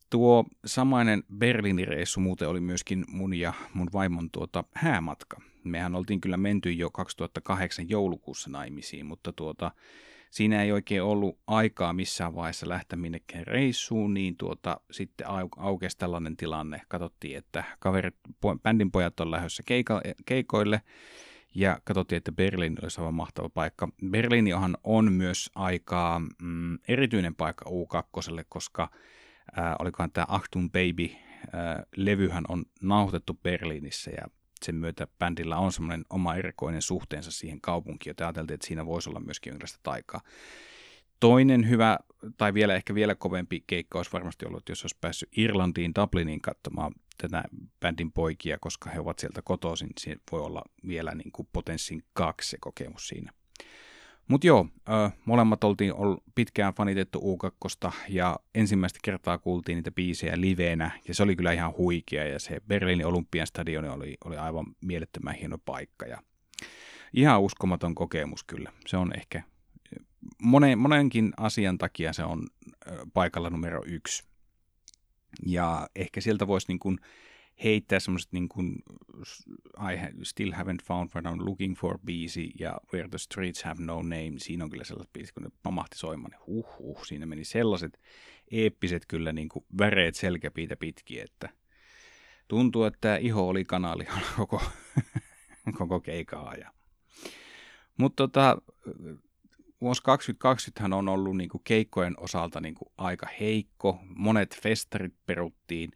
tuo 0.09 0.45
samainen 0.65 1.23
Berliinin 1.37 1.87
reissu 1.87 2.19
muuten 2.19 2.49
oli 2.49 2.59
myöskin 2.59 3.05
mun 3.07 3.33
ja 3.33 3.53
mun 3.73 3.89
vaimon 3.93 4.31
tuota 4.31 4.63
häämatka. 4.73 5.41
Mehän 5.63 5.95
oltiin 5.95 6.21
kyllä 6.21 6.37
menty 6.37 6.71
jo 6.71 6.89
2008 6.89 7.89
joulukuussa 7.89 8.49
naimisiin, 8.49 9.05
mutta 9.05 9.33
tuota, 9.33 9.71
siinä 10.31 10.63
ei 10.63 10.71
oikein 10.71 11.03
ollut 11.03 11.39
aikaa 11.47 11.93
missään 11.93 12.35
vaiheessa 12.35 12.69
lähteä 12.69 12.97
minnekään 12.97 13.47
reissuun, 13.47 14.13
niin 14.13 14.37
tuota, 14.37 14.81
sitten 14.91 15.27
au- 15.27 15.49
aukesi 15.57 15.97
tällainen 15.97 16.37
tilanne. 16.37 16.81
Katsottiin, 16.87 17.37
että 17.37 17.63
kaverit, 17.79 18.15
bändin 18.63 18.91
pojat 18.91 19.19
on 19.19 19.31
lähdössä 19.31 19.63
keikoille, 20.25 20.81
ja 21.57 21.79
katsottiin, 21.83 22.17
että 22.17 22.31
Berliini 22.31 22.75
olisi 22.83 23.01
aivan 23.01 23.13
mahtava 23.13 23.49
paikka. 23.49 23.89
Berliinihan 24.09 24.77
on 24.83 25.13
myös 25.13 25.49
aika 25.55 26.21
mm, 26.41 26.79
erityinen 26.87 27.35
paikka 27.35 27.65
U2, 27.69 28.43
koska 28.49 28.91
äh, 29.57 29.75
olikohan 29.79 30.11
tämä 30.11 30.25
Achtung 30.29 30.69
Baby 30.71 31.09
äh, 31.13 31.85
levyhän 31.95 32.43
on 32.47 32.65
nauhoitettu 32.81 33.33
Berliinissä 33.43 34.11
ja 34.11 34.27
sen 34.63 34.75
myötä 34.75 35.07
bändillä 35.19 35.57
on 35.57 35.71
semmoinen 35.71 36.05
oma 36.09 36.35
erikoinen 36.35 36.81
suhteensa 36.81 37.31
siihen 37.31 37.61
kaupunkiin, 37.61 38.11
joten 38.11 38.27
ajateltiin, 38.27 38.55
että 38.55 38.67
siinä 38.67 38.85
voisi 38.85 39.09
olla 39.09 39.19
myöskin 39.19 39.51
jonkinlaista 39.51 39.79
taikaa. 39.83 40.21
Toinen 41.19 41.69
hyvä, 41.69 41.99
tai 42.37 42.53
vielä 42.53 42.75
ehkä 42.75 42.95
vielä 42.95 43.15
kovempi 43.15 43.63
keikka 43.67 43.99
olisi 43.99 44.13
varmasti 44.13 44.45
ollut, 44.45 44.69
jos 44.69 44.83
olisi 44.83 44.97
päässyt 45.01 45.29
Irlantiin, 45.37 45.91
Dubliniin 45.95 46.41
katsomaan 46.41 46.91
tätä 47.17 47.43
bändin 47.79 48.11
poikia, 48.11 48.57
koska 48.61 48.89
he 48.89 48.99
ovat 48.99 49.19
sieltä 49.19 49.41
kotoisin, 49.41 49.87
niin 49.87 49.95
se 49.99 50.15
voi 50.31 50.41
olla 50.41 50.61
vielä 50.87 51.15
niin 51.15 51.31
kuin 51.31 51.47
potenssin 51.53 52.03
kaksi 52.13 52.49
se 52.49 52.57
kokemus 52.61 53.07
siinä. 53.07 53.31
Mutta 54.27 54.47
joo, 54.47 54.67
molemmat 55.25 55.63
oltiin 55.63 55.93
pitkään 56.35 56.73
fanitettu 56.73 57.19
U2 57.19 57.91
ja 58.09 58.39
ensimmäistä 58.55 58.99
kertaa 59.03 59.37
kuultiin 59.37 59.75
niitä 59.75 59.91
biisejä 59.91 60.41
liveenä 60.41 60.91
ja 61.07 61.13
se 61.13 61.23
oli 61.23 61.35
kyllä 61.35 61.51
ihan 61.51 61.73
huikea 61.77 62.27
ja 62.27 62.39
se 62.39 62.61
Berliinin 62.67 63.05
Olympiastadioni 63.05 63.89
oli, 63.89 64.17
oli 64.25 64.37
aivan 64.37 64.65
mielettömän 64.81 65.35
hieno 65.35 65.57
paikka 65.57 66.05
ja 66.05 66.21
ihan 67.13 67.41
uskomaton 67.41 67.95
kokemus 67.95 68.43
kyllä. 68.43 68.71
Se 68.87 68.97
on 68.97 69.13
ehkä 69.15 69.43
monen, 70.41 70.79
monenkin 70.79 71.33
asian 71.37 71.77
takia 71.77 72.13
se 72.13 72.23
on 72.23 72.47
paikalla 73.13 73.49
numero 73.49 73.81
yksi. 73.85 74.23
Ja 75.45 75.87
ehkä 75.95 76.21
sieltä 76.21 76.47
voisi 76.47 76.67
niin 76.67 76.79
kuin 76.79 76.97
heittää 77.63 77.99
semmoiset 77.99 78.33
niin 78.33 78.49
kuin 78.49 78.75
I 79.91 80.23
still 80.23 80.51
haven't 80.51 80.85
found 80.85 81.09
what 81.15 81.25
I'm 81.25 81.45
looking 81.45 81.77
for 81.77 81.99
biisi 82.05 82.51
ja 82.59 82.77
Where 82.93 83.09
the 83.09 83.17
streets 83.17 83.63
have 83.63 83.83
no 83.83 84.01
name. 84.01 84.33
Siinä 84.37 84.63
on 84.63 84.69
kyllä 84.69 84.83
sellaiset 84.83 85.13
biisit, 85.13 85.33
kun 85.33 85.43
ne 85.43 85.49
pamahti 85.63 85.97
soimaan, 85.97 86.31
niin 86.31 86.45
huh, 86.47 86.77
huh, 86.77 87.05
siinä 87.05 87.25
meni 87.25 87.43
sellaiset 87.43 87.99
eeppiset 88.51 89.05
kyllä 89.07 89.33
niin 89.33 89.49
kuin 89.49 89.65
väreet 89.77 90.15
selkäpiitä 90.15 90.75
pitkin, 90.75 91.21
että 91.21 91.49
tuntuu, 92.47 92.83
että 92.83 93.17
iho 93.17 93.47
oli 93.47 93.65
kanali 93.65 94.07
koko, 94.37 94.61
koko 95.77 95.99
keikaa. 95.99 96.53
Ja. 96.55 96.71
Mutta 97.97 98.23
tota, 98.23 98.57
vuosi 99.81 100.03
2020 100.03 100.95
on 100.95 101.09
ollut 101.09 101.37
niin 101.37 101.49
kuin 101.49 101.61
keikkojen 101.63 102.13
osalta 102.19 102.61
niin 102.61 102.75
kuin 102.75 102.89
aika 102.97 103.27
heikko. 103.39 103.99
Monet 104.15 104.61
festarit 104.61 105.13
peruttiin, 105.25 105.91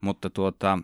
mutta 0.00 0.30
tuota, 0.30 0.78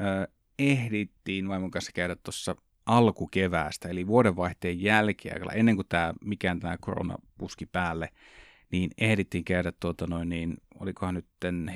äh, 0.00 0.26
ehdittiin 0.58 1.48
vaimon 1.48 1.70
kanssa 1.70 1.92
käydä 1.92 2.16
tuossa 2.16 2.56
alkukeväästä, 2.86 3.88
eli 3.88 4.06
vuodenvaihteen 4.06 4.82
jälkeen, 4.82 5.42
ennen 5.54 5.76
kuin 5.76 5.88
tämä, 5.88 6.14
mikään 6.24 6.60
tämä 6.60 6.76
korona 6.80 7.16
puski 7.38 7.66
päälle, 7.66 8.08
niin 8.70 8.90
ehdittiin 8.98 9.44
käydä, 9.44 9.72
tuota 9.80 10.06
noin, 10.06 10.28
niin, 10.28 10.56
olikohan 10.74 11.14
nyt 11.14 11.26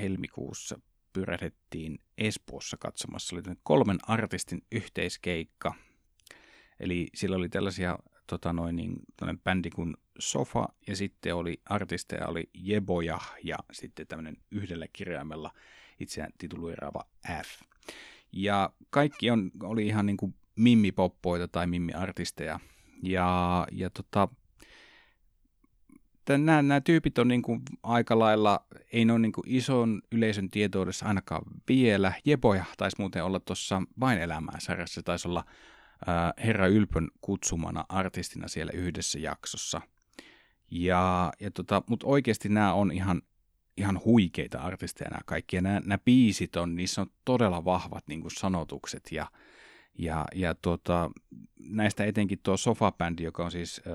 helmikuussa, 0.01 0.81
pyrähdettiin 1.13 1.99
Espoossa 2.19 2.77
katsomassa. 2.77 3.37
Oli 3.37 3.43
kolmen 3.63 3.99
artistin 4.07 4.63
yhteiskeikka. 4.73 5.75
Eli 6.81 7.09
sillä 7.15 7.37
oli 7.37 7.49
tällaisia 7.49 7.99
tota 8.27 8.53
noin, 8.53 8.77
niin, 8.77 8.97
bändi 9.45 9.71
kuin 9.71 9.95
Sofa 10.19 10.69
ja 10.87 10.97
sitten 10.97 11.35
oli 11.35 11.61
artisteja 11.65 12.29
oli 12.29 12.51
Jeboja 12.55 13.19
ja 13.43 13.57
sitten 13.73 14.07
tämmöinen 14.07 14.37
yhdellä 14.51 14.87
kirjaimella 14.93 15.51
itseään 16.01 16.33
tituloiraava 16.39 17.05
F. 17.45 17.63
Ja 18.33 18.71
kaikki 18.91 19.31
on, 19.31 19.51
oli 19.63 19.87
ihan 19.87 20.07
niin 20.07 20.17
kuin 20.17 20.35
mimmipoppoita 20.57 21.49
tai 21.49 21.67
mimmiartisteja. 21.67 22.61
Ja, 23.03 23.67
ja 23.73 23.91
tota, 23.91 24.29
nämä, 26.29 26.63
nämä 26.63 26.81
tyypit 26.81 27.19
on 27.19 27.29
niin 27.29 27.43
kuin 27.43 27.63
aika 27.83 28.19
lailla, 28.19 28.67
ei 28.93 29.05
ne 29.05 29.13
ole 29.13 29.21
niin 29.21 29.33
kuin 29.33 29.49
ison 29.49 30.03
yleisön 30.13 30.51
tietoudessa 30.51 31.07
ainakaan 31.07 31.43
vielä. 31.69 32.13
Jeboja 32.25 32.65
taisi 32.77 32.97
muuten 33.01 33.25
olla 33.25 33.41
tuossa 33.41 33.83
Vain 34.01 34.19
elämää 34.19 34.57
sarjassa, 34.59 35.03
taisi 35.03 35.29
olla 35.29 35.45
Herra 36.45 36.67
Ylpön 36.67 37.09
kutsumana 37.21 37.85
artistina 37.89 38.49
siellä 38.49 38.73
yhdessä 38.75 39.19
jaksossa. 39.19 39.81
Ja, 40.71 41.33
ja 41.41 41.51
tota, 41.51 41.83
mutta 41.87 42.07
oikeasti 42.07 42.49
nämä 42.49 42.75
on 42.75 42.93
ihan, 42.93 43.23
ihan 43.77 44.01
huikeita 44.05 44.59
artisteja 44.59 45.11
nämä 45.11 45.21
kaikki. 45.27 45.61
Nämä, 45.61 45.81
nämä 45.85 45.99
biisit 45.99 46.57
on, 46.57 46.77
niissä 46.77 47.01
on 47.01 47.11
todella 47.25 47.65
vahvat 47.65 48.05
niin 48.09 48.21
kuin 48.21 48.31
sanotukset 48.31 49.13
ja, 49.13 49.27
ja, 49.99 50.25
ja 50.35 50.55
tota, 50.55 51.11
näistä 51.59 52.05
etenkin 52.05 52.39
tuo 52.43 52.57
Sofa-bändi, 52.57 53.23
joka 53.23 53.45
on 53.45 53.51
siis 53.51 53.83
äh, 53.87 53.93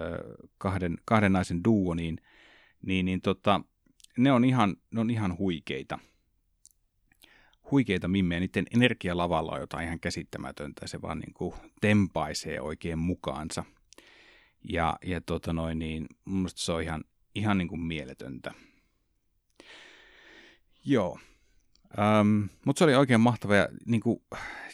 kahden, 0.57 0.97
kahden 1.05 1.33
naisen 1.33 1.63
duo, 1.63 1.93
niin, 1.93 2.17
niin, 2.81 3.05
niin 3.05 3.21
tota, 3.21 3.61
ne 4.17 4.31
on 4.31 4.45
ihan, 4.45 4.75
ne 4.91 5.01
on 5.01 5.09
ihan 5.09 5.37
huikeita. 5.37 5.99
Huikeita 7.71 8.07
mimmejä. 8.07 8.39
Niiden 8.39 8.65
energialavalla 8.75 9.51
on 9.51 9.59
jotain 9.59 9.85
ihan 9.85 9.99
käsittämätöntä. 9.99 10.87
Se 10.87 11.01
vaan 11.01 11.19
niin 11.19 11.33
kuin 11.33 11.53
tempaisee 11.81 12.61
oikein 12.61 12.99
mukaansa. 12.99 13.63
Ja, 14.63 14.97
ja 15.05 15.21
tota 15.21 15.53
noin, 15.53 15.79
niin 15.79 16.07
mun 16.25 16.49
se 16.55 16.71
on 16.71 16.81
ihan, 16.81 17.03
ihan 17.35 17.57
niin 17.57 17.67
kuin 17.67 17.81
mieletöntä. 17.81 18.51
Joo. 20.85 21.19
Um, 22.21 22.49
Mutta 22.65 22.79
se 22.79 22.83
oli 22.83 22.95
oikein 22.95 23.21
mahtava 23.21 23.55
ja 23.55 23.67
niin 23.85 24.01
kuin 24.01 24.21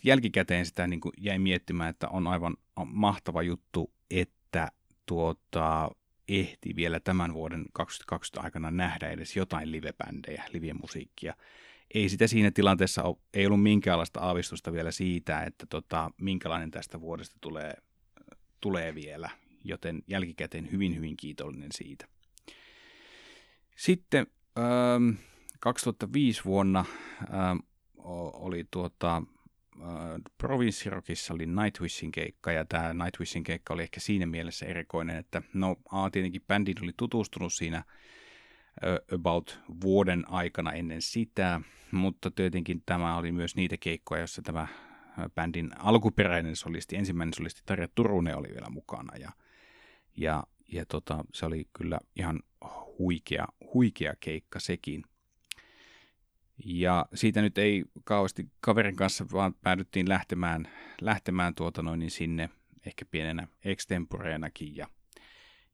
jälkikäteen 0.03 0.65
sitä 0.65 0.87
niin 0.87 1.01
kuin 1.01 1.13
jäi 1.17 1.39
miettimään, 1.39 1.89
että 1.89 2.09
on 2.09 2.27
aivan 2.27 2.57
mahtava 2.85 3.41
juttu, 3.41 3.93
että 4.11 4.71
tuota, 5.05 5.91
ehti 6.27 6.75
vielä 6.75 6.99
tämän 6.99 7.33
vuoden 7.33 7.65
2020 7.73 8.45
aikana 8.45 8.71
nähdä 8.71 9.09
edes 9.09 9.35
jotain 9.35 9.71
livebändejä, 9.71 10.43
live-musiikkia. 10.53 11.33
Ei 11.93 12.09
sitä 12.09 12.27
siinä 12.27 12.51
tilanteessa 12.51 13.03
ole, 13.03 13.17
ei 13.33 13.45
ollut 13.45 13.63
minkäänlaista 13.63 14.19
aavistusta 14.19 14.73
vielä 14.73 14.91
siitä, 14.91 15.43
että 15.43 15.65
tota, 15.65 16.11
minkälainen 16.17 16.71
tästä 16.71 17.01
vuodesta 17.01 17.37
tulee, 17.41 17.73
tulee 18.61 18.95
vielä, 18.95 19.29
joten 19.65 20.03
jälkikäteen 20.07 20.71
hyvin 20.71 20.95
hyvin 20.95 21.17
kiitollinen 21.17 21.71
siitä. 21.71 22.07
Sitten 23.75 24.27
ähm, 24.57 25.09
2005 25.59 26.45
vuonna 26.45 26.85
ähm, 27.33 27.57
oli 28.33 28.65
tuota, 28.71 29.17
äh, 29.17 29.87
Provinssirokissa 30.37 31.33
oli 31.33 31.45
Nightwishin 31.45 32.11
keikka, 32.11 32.51
ja 32.51 32.65
tämä 32.65 32.93
Nightwishin 32.93 33.43
keikka 33.43 33.73
oli 33.73 33.83
ehkä 33.83 33.99
siinä 33.99 34.25
mielessä 34.25 34.65
erikoinen, 34.65 35.17
että 35.17 35.41
no 35.53 35.75
A, 35.91 36.09
tietenkin 36.09 36.41
bändin 36.47 36.83
oli 36.83 36.93
tutustunut 36.97 37.53
siinä 37.53 37.83
about 39.11 39.59
vuoden 39.81 40.29
aikana 40.29 40.71
ennen 40.71 41.01
sitä, 41.01 41.61
mutta 41.91 42.31
tietenkin 42.31 42.83
tämä 42.85 43.17
oli 43.17 43.31
myös 43.31 43.55
niitä 43.55 43.77
keikkoja, 43.79 44.21
joissa 44.21 44.41
tämä 44.41 44.67
bändin 45.35 45.71
alkuperäinen 45.79 46.55
solisti, 46.55 46.95
ensimmäinen 46.95 47.33
solisti 47.33 47.61
Tarja 47.65 47.87
Turunen 47.95 48.37
oli 48.37 48.47
vielä 48.47 48.69
mukana, 48.69 49.17
ja, 49.17 49.31
ja, 50.17 50.43
ja 50.71 50.85
tota, 50.85 51.25
se 51.33 51.45
oli 51.45 51.67
kyllä 51.73 51.99
ihan 52.15 52.39
huikea, 52.99 53.45
huikea 53.73 54.13
keikka 54.19 54.59
sekin. 54.59 55.03
Ja 56.65 57.05
siitä 57.13 57.41
nyt 57.41 57.57
ei 57.57 57.83
kauheasti 58.03 58.49
kaverin 58.61 58.95
kanssa 58.95 59.25
vaan 59.33 59.53
päädyttiin 59.53 60.09
lähtemään, 60.09 60.67
lähtemään 61.01 61.55
tuota 61.55 61.81
noin, 61.81 61.99
niin 61.99 62.11
sinne 62.11 62.49
ehkä 62.85 63.05
pienenä 63.05 63.47
extemporeenakin 63.65 64.75
ja, 64.75 64.87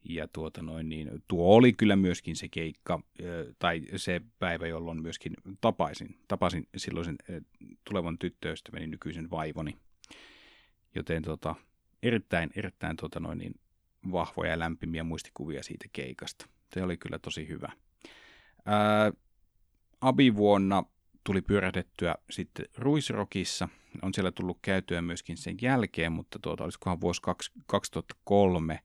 ja 0.03 0.27
tuota 0.27 0.61
noin, 0.61 0.89
niin 0.89 1.23
tuo 1.27 1.55
oli 1.55 1.73
kyllä 1.73 1.95
myöskin 1.95 2.35
se 2.35 2.47
keikka 2.47 3.01
tai 3.59 3.81
se 3.95 4.21
päivä, 4.39 4.67
jolloin 4.67 5.01
myöskin 5.01 5.33
tapaisin, 5.61 6.19
tapasin 6.27 6.67
silloisen 6.77 7.15
tulevan 7.83 8.17
tyttöystäväni 8.17 8.87
nykyisen 8.87 9.29
vaivoni. 9.29 9.77
Joten 10.95 11.23
tota, 11.23 11.55
erittäin, 12.03 12.49
erittäin 12.55 12.97
tuota 12.97 13.19
noin, 13.19 13.37
niin 13.37 13.53
vahvoja 14.11 14.51
ja 14.51 14.59
lämpimiä 14.59 15.03
muistikuvia 15.03 15.63
siitä 15.63 15.85
keikasta. 15.93 16.45
Se 16.73 16.83
oli 16.83 16.97
kyllä 16.97 17.19
tosi 17.19 17.47
hyvä. 17.47 17.71
Ää, 18.65 19.11
abivuonna 20.01 20.83
tuli 21.23 21.41
pyörätettyä 21.41 22.15
sitten 22.29 22.65
Ruisrokissa. 22.77 23.69
On 24.01 24.13
siellä 24.13 24.31
tullut 24.31 24.59
käytyä 24.61 25.01
myöskin 25.01 25.37
sen 25.37 25.57
jälkeen, 25.61 26.11
mutta 26.11 26.39
tuota, 26.39 26.63
olisikohan 26.63 27.01
vuosi 27.01 27.21
2003, 27.65 28.79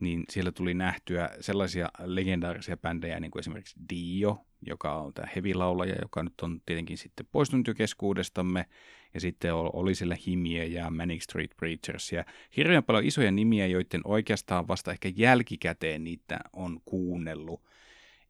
niin 0.00 0.24
siellä 0.30 0.52
tuli 0.52 0.74
nähtyä 0.74 1.30
sellaisia 1.40 1.88
legendaarisia 1.98 2.76
bändejä, 2.76 3.20
niin 3.20 3.30
kuin 3.30 3.40
esimerkiksi 3.40 3.76
Dio, 3.90 4.46
joka 4.66 4.94
on 4.94 5.14
tämä 5.14 5.28
heavy-laulaja, 5.36 5.94
joka 6.02 6.22
nyt 6.22 6.40
on 6.42 6.60
tietenkin 6.66 6.98
sitten 6.98 7.26
poistunut 7.32 7.66
jo 7.66 7.74
keskuudestamme, 7.74 8.66
ja 9.14 9.20
sitten 9.20 9.54
oli 9.54 9.94
siellä 9.94 10.16
Himiä 10.26 10.64
ja 10.64 10.90
Manic 10.90 11.22
Street 11.22 11.50
Preachers, 11.56 12.12
ja 12.12 12.24
hirveän 12.56 12.84
paljon 12.84 13.04
isoja 13.04 13.30
nimiä, 13.30 13.66
joiden 13.66 14.00
oikeastaan 14.04 14.68
vasta 14.68 14.92
ehkä 14.92 15.10
jälkikäteen 15.16 16.04
niitä 16.04 16.38
on 16.52 16.80
kuunnellut, 16.84 17.62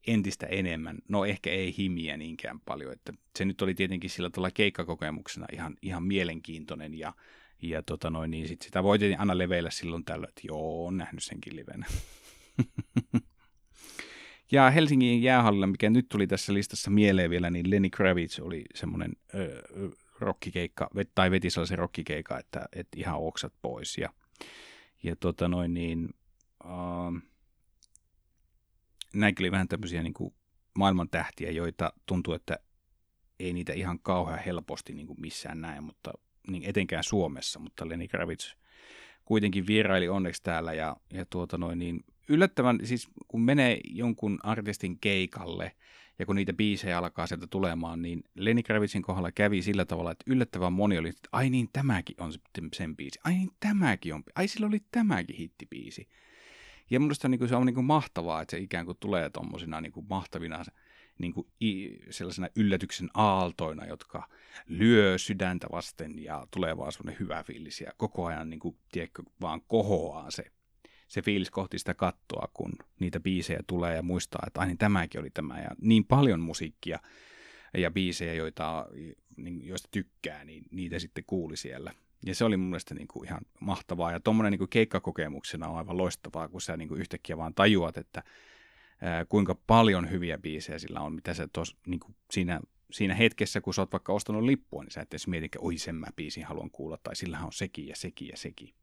entistä 0.07 0.47
enemmän. 0.47 0.99
No 1.09 1.25
ehkä 1.25 1.51
ei 1.51 1.75
himiä 1.79 2.17
niinkään 2.17 2.61
paljon, 2.61 2.93
että 2.93 3.13
se 3.39 3.45
nyt 3.45 3.63
oli 3.63 3.75
tietenkin 3.75 4.11
sillä 4.11 4.31
tavalla 4.31 4.51
keikkakokemuksena 4.51 5.47
ihan, 5.53 5.77
ihan 5.83 6.03
mielenkiintoinen 6.03 6.95
ja, 6.99 7.13
ja 7.63 7.83
tota 7.83 8.11
noin, 8.11 8.31
niin 8.31 8.49
sit 8.49 8.63
sitä 8.63 8.83
voi 8.83 8.99
aina 9.19 9.39
leveillä 9.39 9.71
silloin 9.71 10.05
tällöin, 10.05 10.29
että 10.29 10.41
joo, 10.45 10.87
on 10.87 10.97
nähnyt 10.97 11.25
senkin 11.25 11.57
livenä. 11.57 11.87
ja 14.53 14.71
Helsingin 14.71 15.23
jäähallilla, 15.23 15.67
mikä 15.67 15.91
nyt 15.91 16.09
tuli 16.09 16.27
tässä 16.27 16.55
listassa 16.55 16.91
mieleen 16.91 17.31
vielä, 17.31 17.51
niin 17.51 17.71
Lenny 17.71 17.91
Kravitz 17.91 18.39
oli 18.39 18.65
semmoinen 18.75 19.13
öö, 19.35 19.63
rockikeikka, 20.19 20.91
tai 21.15 21.31
veti 21.31 21.51
sellaisen 21.51 21.79
rockikeikka, 21.79 22.39
että, 22.39 22.69
että 22.73 23.01
ihan 23.01 23.19
oksat 23.19 23.53
pois. 23.63 23.99
Ja, 23.99 24.09
ja 25.03 25.17
tota 25.17 25.49
noin, 25.49 25.75
niin, 25.75 26.09
näinkin 29.15 29.45
oli 29.45 29.53
vähän 29.53 29.69
tämmöisiä 29.69 30.03
niin 30.03 30.15
kuin 30.15 30.35
maailman 30.75 31.09
tähtiä, 31.11 31.51
joita 31.51 31.93
tuntuu, 32.07 32.35
että 32.35 32.59
ei 33.41 33.53
niitä 33.53 33.73
ihan 33.73 33.99
kauhean 33.99 34.45
helposti 34.47 34.93
niin 34.93 35.07
kuin 35.07 35.21
missään 35.21 35.61
näe, 35.61 35.81
mutta 35.81 36.13
niin 36.49 36.63
etenkään 36.65 37.05
Suomessa, 37.05 37.59
mutta 37.59 37.89
Lenny 37.89 38.09
Kravitz 38.09 38.55
kuitenkin 39.25 39.67
vieraili 39.67 40.09
onneksi 40.09 40.43
täällä 40.43 40.73
ja, 40.73 40.97
ja 41.13 41.27
tuota 41.31 41.59
noin, 41.59 41.79
niin 41.79 42.05
yllättävän, 42.29 42.79
siis 42.85 43.09
kun 43.29 43.41
menee 43.41 43.81
jonkun 43.85 44.39
artistin 44.43 44.99
keikalle 45.01 45.73
ja 46.19 46.27
kun 46.27 46.37
niitä 46.37 46.53
biisejä 46.53 46.99
alkaa 46.99 47.27
sieltä 47.27 47.47
tulemaan, 47.47 48.03
niin 48.03 48.25
Lenny 48.35 48.63
Kravitzin 48.63 49.03
kohdalla 49.03 49.33
kävi 49.33 49.63
sillä 49.63 49.85
tavalla, 49.85 50.11
että 50.11 50.25
yllättävän 50.27 50.73
moni 50.73 50.99
oli, 50.99 51.09
että 51.09 51.29
ai 51.33 51.51
niin 51.51 51.69
tämäkin 51.73 52.17
on 52.23 52.33
sen 52.75 52.97
biisi, 52.97 53.21
ai 53.25 53.33
niin 53.33 53.51
tämäkin 53.61 54.15
on, 54.15 54.23
ai 54.35 54.49
sillä 54.49 54.67
oli 54.67 54.81
tämäkin 54.91 55.37
hittibiisi. 55.37 56.09
Ja 56.91 57.01
minusta 57.01 57.29
niin 57.29 57.39
kuin 57.39 57.49
se 57.49 57.57
on 57.57 57.67
niin 57.67 57.75
kuin 57.75 57.85
mahtavaa, 57.85 58.43
että 58.43 58.51
se 58.51 58.59
ikään 58.59 58.87
kuin 58.87 58.97
tulee 59.01 59.31
tuommoisina 59.31 59.81
niin 59.81 59.93
mahtavina 60.11 60.65
niin 61.19 61.33
kuin 61.33 61.47
sellaisena 62.11 62.49
yllätyksen 62.57 63.11
aaltoina, 63.15 63.87
jotka 63.87 64.29
lyö 64.67 65.19
sydäntä 65.19 65.67
vasten 65.73 66.25
ja 66.25 66.47
tulee 66.51 66.77
vaan 66.77 66.93
semmoinen 66.93 67.21
hyvä 67.21 67.43
fiilis 67.43 67.81
ja 67.81 67.93
koko 67.97 68.27
ajan 68.27 68.51
niin 68.51 68.61
kuin, 68.61 68.77
tiedätkö, 68.93 69.23
vaan 69.41 69.61
kohoaa 69.69 70.31
se, 70.31 70.45
se 71.09 71.23
fiilis 71.23 71.51
kohti 71.51 71.79
sitä 71.79 71.95
kattoa, 71.95 72.49
kun 72.55 72.73
niitä 73.01 73.21
biisejä 73.21 73.61
tulee 73.67 73.97
ja 73.97 74.03
muistaa, 74.03 74.43
että 74.47 74.61
aina 74.61 74.69
niin 74.69 74.79
tämäkin 74.79 75.21
oli 75.21 75.31
tämä 75.31 75.61
ja 75.61 75.71
niin 75.81 76.05
paljon 76.05 76.41
musiikkia 76.41 76.99
ja 77.75 77.91
biisejä, 77.91 78.35
joita, 78.35 78.87
niin, 79.37 79.67
joista 79.67 79.89
tykkää, 79.91 80.45
niin 80.45 80.65
niitä 80.71 80.99
sitten 80.99 81.25
kuuli 81.27 81.57
siellä. 81.57 81.93
Ja 82.27 82.35
se 82.35 82.45
oli 82.45 82.57
mun 82.57 82.69
mielestä 82.69 82.95
niin 82.95 83.09
kuin 83.09 83.27
ihan 83.27 83.41
mahtavaa. 83.61 84.13
Ja 84.13 84.21
tuommoinen 84.21 84.59
niin 84.59 84.69
keikkakokemuksena 84.69 85.69
on 85.69 85.79
aivan 85.79 85.97
loistavaa, 85.97 86.49
kun 86.49 86.61
sä 86.61 86.77
niin 86.77 86.89
kuin 86.89 87.01
yhtäkkiä 87.01 87.37
vaan 87.37 87.55
tajuat, 87.55 87.97
että 87.97 88.23
ää, 89.01 89.25
kuinka 89.25 89.55
paljon 89.67 90.11
hyviä 90.11 90.39
biisejä 90.39 90.79
sillä 90.79 91.01
on, 91.01 91.13
mitä 91.13 91.35
sä 91.35 91.49
tos, 91.53 91.77
niin 91.87 92.01
kuin 92.01 92.17
siinä, 92.31 92.61
siinä 92.93 93.15
hetkessä, 93.15 93.61
kun 93.61 93.75
sä 93.75 93.83
oot 93.83 93.93
vaikka 93.93 94.13
ostanut 94.13 94.45
lippua, 94.45 94.83
niin 94.85 94.91
sä 94.91 95.01
et 95.01 95.15
edes 95.15 95.27
mieti, 95.27 95.49
oi 95.59 95.79
sen 95.79 95.95
mä 95.95 96.07
biisin 96.17 96.45
haluan 96.45 96.71
kuulla, 96.71 96.99
tai 97.03 97.17
sillähän 97.17 97.47
on 97.47 97.53
sekin 97.53 97.87
ja 97.87 97.97
sekin 97.97 98.29
ja 98.29 98.37
sekin. 98.37 98.75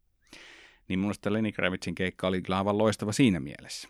Niin 0.88 1.00
mun 1.00 1.06
mielestä 1.06 1.34
Lenny 1.34 1.52
Kravitzin 1.52 1.96
keikka 1.96 2.28
oli 2.28 2.42
kyllä 2.42 2.58
aivan 2.58 2.78
loistava 2.78 3.12
siinä 3.12 3.40
mielessä. 3.40 3.90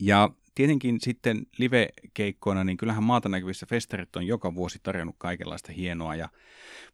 Ja 0.00 0.30
tietenkin 0.54 1.00
sitten 1.00 1.46
live-keikkoina, 1.58 2.64
niin 2.64 2.76
kyllähän 2.76 3.04
maata 3.04 3.28
näkyvissä 3.28 3.66
festarit 3.66 4.16
on 4.16 4.26
joka 4.26 4.54
vuosi 4.54 4.78
tarjonnut 4.82 5.16
kaikenlaista 5.18 5.72
hienoa. 5.72 6.14
Ja, 6.14 6.28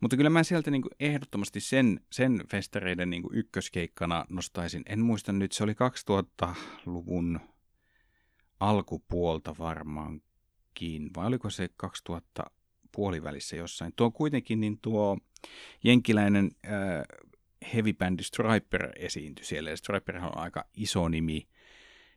mutta 0.01 0.17
kyllä 0.17 0.31
mä 0.31 0.43
sieltä 0.43 0.71
niin 0.71 0.83
kuin 0.83 0.93
ehdottomasti 1.01 1.61
sen, 1.61 2.01
sen 2.13 2.43
festareiden 2.51 3.11
niin 3.11 3.23
kuin 3.23 3.39
ykköskeikkana 3.39 4.25
nostaisin. 4.29 4.83
En 4.87 5.01
muista 5.01 5.33
nyt, 5.33 5.53
se 5.53 5.65
oli 5.65 5.73
2000-luvun 5.73 7.41
alkupuolta 8.61 9.55
varmaankin, 9.59 11.11
vai 11.17 11.27
oliko 11.27 11.51
se 11.51 11.69
2000 11.77 12.45
puolivälissä 12.93 13.57
jossain. 13.57 13.93
Tuo 13.97 14.11
kuitenkin 14.11 14.61
niin 14.61 14.79
tuo 14.83 15.19
jenkiläinen 15.85 16.51
äh, 16.67 16.73
heavy 17.75 17.93
bandi 17.93 18.23
Striper 18.23 18.93
esiintyi 18.97 19.45
siellä. 19.45 19.71
Ja 19.71 19.77
Striper 19.77 20.17
on 20.17 20.39
aika 20.39 20.65
iso 20.75 21.09
nimi 21.09 21.49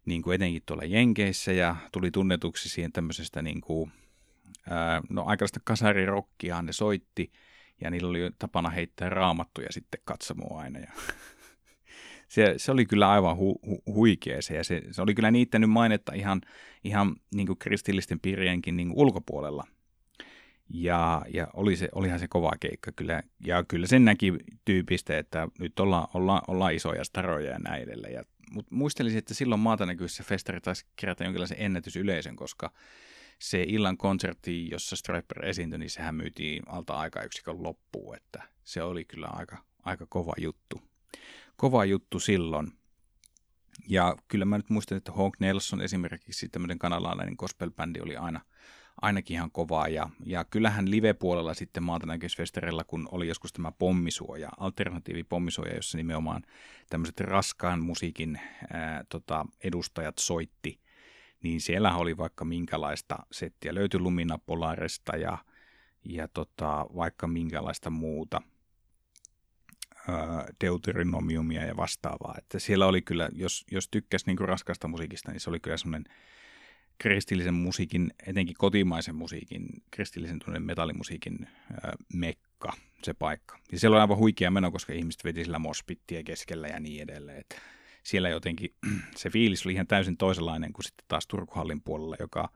niin 0.05 0.21
kuin 0.21 0.35
etenkin 0.35 0.63
tuolla 0.65 0.85
Jenkeissä 0.85 1.51
ja 1.51 1.75
tuli 1.91 2.11
tunnetuksi 2.11 2.69
siihen 2.69 2.91
tämmöisestä 2.91 3.41
niin 3.41 3.61
kuin, 3.61 3.91
ää, 4.69 5.01
no 5.09 5.23
aikalaista 5.25 5.59
kasarirokkiaan 5.63 6.65
ne 6.65 6.73
soitti 6.73 7.31
ja 7.81 7.91
niillä 7.91 8.09
oli 8.09 8.31
tapana 8.39 8.69
heittää 8.69 9.09
raamattuja 9.09 9.67
sitten 9.71 10.01
katsomaan 10.05 10.63
aina 10.63 10.79
ja 10.79 10.91
se, 12.27 12.53
se 12.57 12.71
oli 12.71 12.85
kyllä 12.85 13.09
aivan 13.09 13.37
hu, 13.37 13.59
hu, 13.65 13.81
huikea 13.85 14.41
se, 14.41 14.55
ja 14.55 14.63
se, 14.63 14.81
se 14.91 15.01
oli 15.01 15.15
kyllä 15.15 15.31
niittänyt 15.31 15.69
mainetta 15.69 16.13
ihan, 16.13 16.41
ihan 16.83 17.15
niin 17.35 17.47
kuin 17.47 17.59
kristillisten 17.59 18.19
piirienkin 18.19 18.77
niin 18.77 18.87
kuin 18.87 18.99
ulkopuolella. 18.99 19.67
Ja, 20.73 21.21
ja 21.33 21.47
oli 21.53 21.75
se, 21.75 21.89
olihan 21.95 22.19
se 22.19 22.27
kova 22.27 22.51
keikka 22.59 22.91
kyllä, 22.91 23.23
ja 23.45 23.63
kyllä 23.63 23.87
sen 23.87 24.05
näki 24.05 24.33
tyypistä, 24.65 25.17
että 25.17 25.47
nyt 25.59 25.79
ollaan, 25.79 26.07
ollaan, 26.13 26.41
ollaan 26.47 26.73
isoja 26.73 27.03
staroja 27.03 27.51
ja 27.51 27.59
näin 27.59 27.83
edelleen, 27.83 28.13
ja 28.13 28.23
mutta 28.51 28.75
muistelisin, 28.75 29.17
että 29.17 29.33
silloin 29.33 29.61
maata 29.61 29.85
näkyissä 29.85 30.23
festari 30.23 30.61
taisi 30.61 30.85
kerätä 30.95 31.23
jonkinlaisen 31.23 31.57
ennätysyleisön, 31.59 32.35
koska 32.35 32.71
se 33.39 33.63
illan 33.67 33.97
konsertti, 33.97 34.69
jossa 34.69 34.95
Striper 34.95 35.45
esiintyi, 35.45 35.79
niin 35.79 35.89
sehän 35.89 36.15
myytiin 36.15 36.63
alta 36.67 37.09
yksikön 37.25 37.63
loppuun, 37.63 38.15
että 38.15 38.43
se 38.63 38.83
oli 38.83 39.05
kyllä 39.05 39.27
aika, 39.27 39.57
aika 39.83 40.05
kova 40.09 40.33
juttu. 40.37 40.81
Kova 41.55 41.85
juttu 41.85 42.19
silloin. 42.19 42.71
Ja 43.87 44.15
kyllä 44.27 44.45
mä 44.45 44.57
nyt 44.57 44.69
muistan, 44.69 44.97
että 44.97 45.11
Hawk 45.11 45.39
Nelson 45.39 45.81
esimerkiksi 45.81 46.49
tämmöinen 46.49 46.79
kanalainen 46.79 47.35
gospel-bändi 47.37 48.01
oli 48.01 48.17
aina, 48.17 48.41
ainakin 49.01 49.35
ihan 49.35 49.51
kovaa. 49.51 49.87
Ja, 49.87 50.09
ja 50.25 50.45
kyllähän 50.45 50.91
live-puolella 50.91 51.53
sitten 51.53 51.83
maatanäköisfestareilla, 51.83 52.83
kun 52.83 53.09
oli 53.11 53.27
joskus 53.27 53.53
tämä 53.53 53.71
pommisuoja, 53.71 54.49
alternatiivi 54.57 55.23
pommisuoja, 55.23 55.75
jossa 55.75 55.97
nimenomaan 55.97 56.43
tämmöiset 56.89 57.19
raskaan 57.19 57.83
musiikin 57.83 58.39
ää, 58.73 59.03
tota, 59.09 59.45
edustajat 59.63 60.17
soitti, 60.17 60.79
niin 61.43 61.61
siellä 61.61 61.95
oli 61.95 62.17
vaikka 62.17 62.45
minkälaista 62.45 63.17
settiä. 63.31 63.75
Löytyi 63.75 63.99
Lumina 63.99 64.37
Polaresta 64.37 65.15
ja, 65.15 65.37
ja 66.05 66.27
tota, 66.27 66.85
vaikka 66.95 67.27
minkälaista 67.27 67.89
muuta– 67.89 68.41
deuterinomiumia 70.61 71.65
ja 71.65 71.77
vastaavaa. 71.77 72.35
Että 72.37 72.59
siellä 72.59 72.85
oli 72.85 73.01
kyllä, 73.01 73.29
jos, 73.33 73.65
jos 73.71 73.87
tykkäsi 73.87 74.25
niin 74.25 74.39
raskasta 74.39 74.87
musiikista, 74.87 75.31
niin 75.31 75.39
se 75.39 75.49
oli 75.49 75.59
kyllä 75.59 75.77
semmoinen 75.77 76.13
kristillisen 76.99 77.53
musiikin, 77.53 78.13
etenkin 78.27 78.55
kotimaisen 78.57 79.15
musiikin, 79.15 79.67
kristillisen 79.91 80.39
tunnen 80.39 80.63
metallimusiikin 80.63 81.47
ää, 81.83 81.93
mekka, 82.13 82.73
se 83.03 83.13
paikka. 83.13 83.59
Ja 83.71 83.79
siellä 83.79 83.95
oli 83.95 84.01
aivan 84.01 84.17
huikea 84.17 84.51
meno, 84.51 84.71
koska 84.71 84.93
ihmiset 84.93 85.23
veti 85.23 85.43
sillä 85.43 85.59
mospittiä 85.59 86.23
keskellä 86.23 86.67
ja 86.67 86.79
niin 86.79 87.03
edelleen. 87.03 87.39
Että 87.39 87.55
siellä 88.03 88.29
jotenkin 88.29 88.73
se 89.15 89.29
fiilis 89.29 89.65
oli 89.65 89.73
ihan 89.73 89.87
täysin 89.87 90.17
toisenlainen 90.17 90.73
kuin 90.73 90.85
sitten 90.85 91.05
taas 91.07 91.27
Turkuhallin 91.27 91.81
puolella, 91.81 92.15
joka 92.19 92.49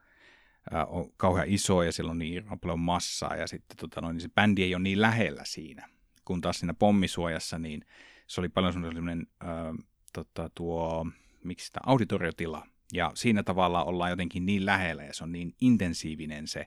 on 0.87 1.11
kauhean 1.17 1.47
iso 1.49 1.83
ja 1.83 1.91
siellä 1.91 2.11
on 2.11 2.19
niin 2.19 2.43
paljon 2.61 2.79
massaa 2.79 3.35
ja 3.35 3.47
sitten 3.47 3.77
tota 3.77 4.01
noin, 4.01 4.13
niin 4.13 4.21
se 4.21 4.29
bändi 4.35 4.63
ei 4.63 4.75
ole 4.75 4.83
niin 4.83 5.01
lähellä 5.01 5.41
siinä 5.45 5.89
kun 6.25 6.41
taas 6.41 6.59
siinä 6.59 6.73
pommisuojassa, 6.73 7.59
niin 7.59 7.85
se 8.27 8.41
oli 8.41 8.49
paljon 8.49 8.73
sellainen 8.73 9.27
äh, 9.43 9.85
tota, 10.13 10.49
tuo, 10.55 11.07
miksi 11.43 11.65
sitä, 11.65 11.79
auditoriotila. 11.85 12.67
Ja 12.93 13.11
siinä 13.15 13.43
tavalla 13.43 13.83
ollaan 13.83 14.09
jotenkin 14.09 14.45
niin 14.45 14.65
lähellä 14.65 15.03
ja 15.03 15.13
se 15.13 15.23
on 15.23 15.31
niin 15.31 15.55
intensiivinen 15.61 16.47
se 16.47 16.65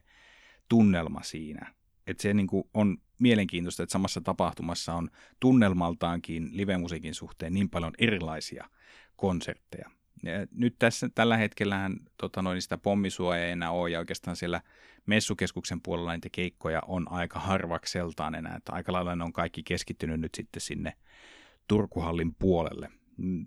tunnelma 0.69 1.23
siinä. 1.23 1.73
Että 2.07 2.23
se 2.23 2.33
niin 2.33 2.47
kuin 2.47 2.63
on 2.73 2.97
mielenkiintoista, 3.19 3.83
että 3.83 3.93
samassa 3.93 4.21
tapahtumassa 4.21 4.93
on 4.93 5.09
tunnelmaltaankin 5.39 6.49
live-musiikin 6.51 7.13
suhteen 7.13 7.53
niin 7.53 7.69
paljon 7.69 7.93
erilaisia 7.97 8.69
konsertteja. 9.15 9.89
Ja 10.23 10.33
nyt 10.51 10.75
tässä 10.79 11.09
tällä 11.15 11.37
hetkellähän 11.37 11.97
tota 12.17 12.41
noin, 12.41 12.61
sitä 12.61 12.77
pommisuojaa 12.77 13.45
ei 13.45 13.51
enää 13.51 13.71
ole 13.71 13.89
ja 13.89 13.99
oikeastaan 13.99 14.35
siellä 14.35 14.61
messukeskuksen 15.05 15.81
puolella 15.81 16.13
niitä 16.13 16.29
keikkoja 16.31 16.81
on 16.87 17.11
aika 17.11 17.39
harvakseltaan 17.39 18.35
enää, 18.35 18.55
että 18.55 18.73
aika 18.73 18.93
lailla 18.93 19.15
ne 19.15 19.23
on 19.23 19.33
kaikki 19.33 19.63
keskittynyt 19.63 20.19
nyt 20.19 20.35
sitten 20.35 20.61
sinne 20.61 20.93
Turkuhallin 21.67 22.35
puolelle, 22.35 22.89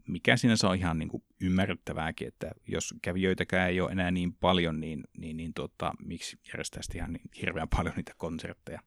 mikä 0.09 0.37
sinänsä 0.37 0.69
on 0.69 0.77
ihan 0.77 0.99
niin 0.99 1.09
kuin 1.09 1.23
ymmärrettävääkin, 1.41 2.29
että 2.29 2.51
jos 2.69 2.95
kävijöitäkään 3.03 3.71
ei 3.71 3.81
ole 3.81 3.93
enää 3.93 4.11
niin 4.11 4.33
paljon, 4.33 4.81
niin, 4.81 5.05
niin, 5.19 5.37
niin 5.37 5.55
tota, 5.55 5.93
miksi 6.05 6.39
järjestää 6.49 6.83
sitten 6.83 6.99
ihan 6.99 7.13
niin 7.13 7.31
hirveän 7.43 7.69
paljon 7.77 7.95
niitä 7.97 8.13
konsertteja. 8.17 8.81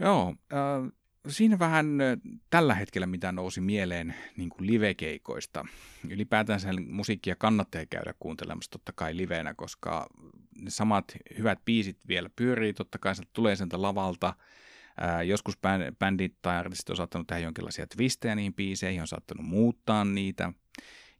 Joo, 0.00 0.34
äh, 0.52 0.92
siinä 1.28 1.58
vähän 1.58 1.86
tällä 2.50 2.74
hetkellä, 2.74 3.06
mitä 3.06 3.32
nousi 3.32 3.60
mieleen 3.60 4.14
niin 4.36 4.48
kuin 4.48 4.66
livekeikoista. 4.66 5.64
Ylipäätään 6.10 6.60
sen 6.60 6.86
musiikkia 6.88 7.36
kannattaa 7.36 7.86
käydä 7.90 8.14
kuuntelemassa 8.18 8.70
totta 8.70 8.92
kai 8.92 9.16
livenä, 9.16 9.54
koska 9.54 10.08
ne 10.58 10.70
samat 10.70 11.04
hyvät 11.38 11.58
biisit 11.64 11.98
vielä 12.08 12.30
pyörii, 12.36 12.72
totta 12.72 12.98
kai 12.98 13.14
se 13.14 13.22
tulee 13.32 13.56
sieltä 13.56 13.82
lavalta. 13.82 14.34
Ää, 15.00 15.22
joskus 15.22 15.58
bändit 15.98 16.36
tai 16.42 16.56
artistit 16.56 16.90
on 16.90 16.96
saattanut 16.96 17.26
tehdä 17.26 17.42
jonkinlaisia 17.42 17.86
twistejä 17.86 18.34
niihin 18.34 18.54
biiseihin, 18.54 19.00
on 19.00 19.06
saattanut 19.08 19.46
muuttaa 19.46 20.04
niitä. 20.04 20.52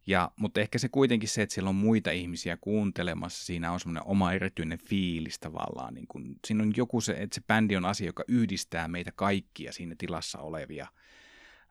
Ja, 0.07 0.31
mutta 0.35 0.61
ehkä 0.61 0.77
se 0.77 0.89
kuitenkin 0.89 1.29
se, 1.29 1.41
että 1.41 1.55
siellä 1.55 1.69
on 1.69 1.75
muita 1.75 2.11
ihmisiä 2.11 2.57
kuuntelemassa, 2.57 3.45
siinä 3.45 3.71
on 3.71 3.79
semmoinen 3.79 4.03
oma 4.05 4.33
erityinen 4.33 4.79
fiilis 4.79 5.39
tavallaan. 5.39 5.93
Niin 5.93 6.07
kun, 6.07 6.35
siinä 6.47 6.63
on 6.63 6.73
joku 6.77 7.01
se, 7.01 7.11
että 7.11 7.35
se 7.35 7.41
bändi 7.47 7.75
on 7.75 7.85
asia, 7.85 8.07
joka 8.07 8.23
yhdistää 8.27 8.87
meitä 8.87 9.11
kaikkia 9.15 9.71
siinä 9.71 9.95
tilassa 9.97 10.39
olevia, 10.39 10.87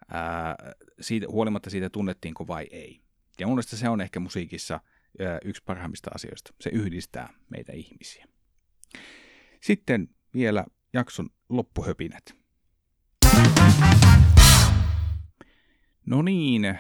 ää, 0.09 0.57
siitä, 1.01 1.27
huolimatta 1.29 1.71
siitä 1.71 1.91
tunnettiinko 1.91 2.47
vai 2.47 2.67
ei. 2.71 3.01
Ja 3.41 3.47
mun 3.47 3.55
mielestä 3.55 3.77
se 3.77 3.89
on 3.89 4.01
ehkä 4.01 4.21
musiikissa 4.21 4.81
ää, 5.21 5.39
yksi 5.45 5.63
parhaimmista 5.67 6.11
asioista. 6.15 6.55
Se 6.61 6.71
yhdistää 6.71 7.35
meitä 7.51 7.73
ihmisiä. 7.73 8.27
Sitten 9.61 10.09
vielä 10.35 10.65
jakson 10.93 11.29
loppuhöpinät. 11.49 12.37
No 16.07 16.23
niin, 16.23 16.65
ja 16.65 16.77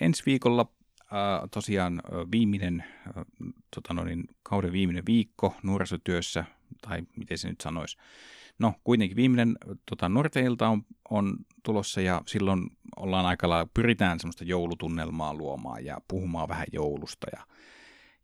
ensi 0.00 0.22
viikolla 0.26 0.66
äh, 1.00 1.48
tosiaan 1.50 2.02
viimeinen, 2.32 2.84
äh, 3.06 3.24
tota 3.76 3.94
noin, 3.94 4.24
kauden 4.42 4.72
viimeinen 4.72 5.06
viikko 5.06 5.54
nuorisotyössä, 5.62 6.44
tai 6.80 7.02
miten 7.16 7.38
se 7.38 7.48
nyt 7.48 7.60
sanoisi. 7.60 7.96
No 8.58 8.74
kuitenkin 8.84 9.16
viimeinen 9.16 9.56
tota, 9.90 10.08
nuorteilta 10.08 10.68
on, 10.68 10.82
on 11.10 11.36
tulossa 11.62 12.00
ja 12.00 12.22
silloin 12.26 12.70
ollaan 12.96 13.26
aika 13.26 13.48
lailla, 13.48 13.70
pyritään 13.74 14.20
semmoista 14.20 14.44
joulutunnelmaa 14.44 15.34
luomaan 15.34 15.84
ja 15.84 16.00
puhumaan 16.08 16.48
vähän 16.48 16.66
joulusta 16.72 17.26
ja, 17.36 17.46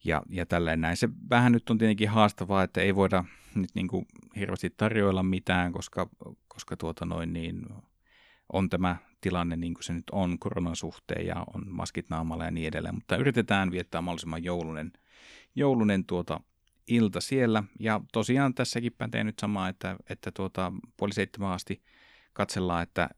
ja, 0.04 0.22
ja 0.28 0.46
tälleen 0.46 0.80
näin. 0.80 0.96
Se 0.96 1.08
vähän 1.30 1.52
nyt 1.52 1.70
on 1.70 1.78
tietenkin 1.78 2.08
haastavaa, 2.08 2.62
että 2.62 2.80
ei 2.80 2.94
voida 2.94 3.24
nyt 3.54 3.70
niin 3.74 3.88
kuin 3.88 4.06
hirveästi 4.36 4.70
tarjoilla 4.76 5.22
mitään, 5.22 5.72
koska, 5.72 6.08
koska 6.48 6.76
tuota 6.76 7.06
noin 7.06 7.32
niin 7.32 7.66
on 8.52 8.68
tämä 8.68 8.96
tilanne 9.20 9.56
niin 9.56 9.74
kuin 9.74 9.84
se 9.84 9.92
nyt 9.92 10.10
on 10.12 10.38
koronan 10.38 10.76
suhteen 10.76 11.26
ja 11.26 11.44
on 11.54 11.64
maskit 11.68 12.10
naamalla 12.10 12.44
ja 12.44 12.50
niin 12.50 12.68
edelleen, 12.68 12.94
mutta 12.94 13.16
yritetään 13.16 13.70
viettää 13.70 14.00
mahdollisimman 14.00 14.44
joulunen, 14.44 14.92
joulunen 15.54 16.04
tuota 16.04 16.40
ilta 16.88 17.20
siellä. 17.20 17.64
Ja 17.80 18.00
tosiaan 18.12 18.54
tässäkin 18.54 18.92
pätee 18.98 19.24
nyt 19.24 19.38
samaa, 19.38 19.68
että, 19.68 19.96
että 20.10 20.32
tuota, 20.32 20.72
puoli 20.96 21.12
seitsemän 21.12 21.52
asti 21.52 21.82
katsellaan, 22.32 22.82
että 22.82 23.08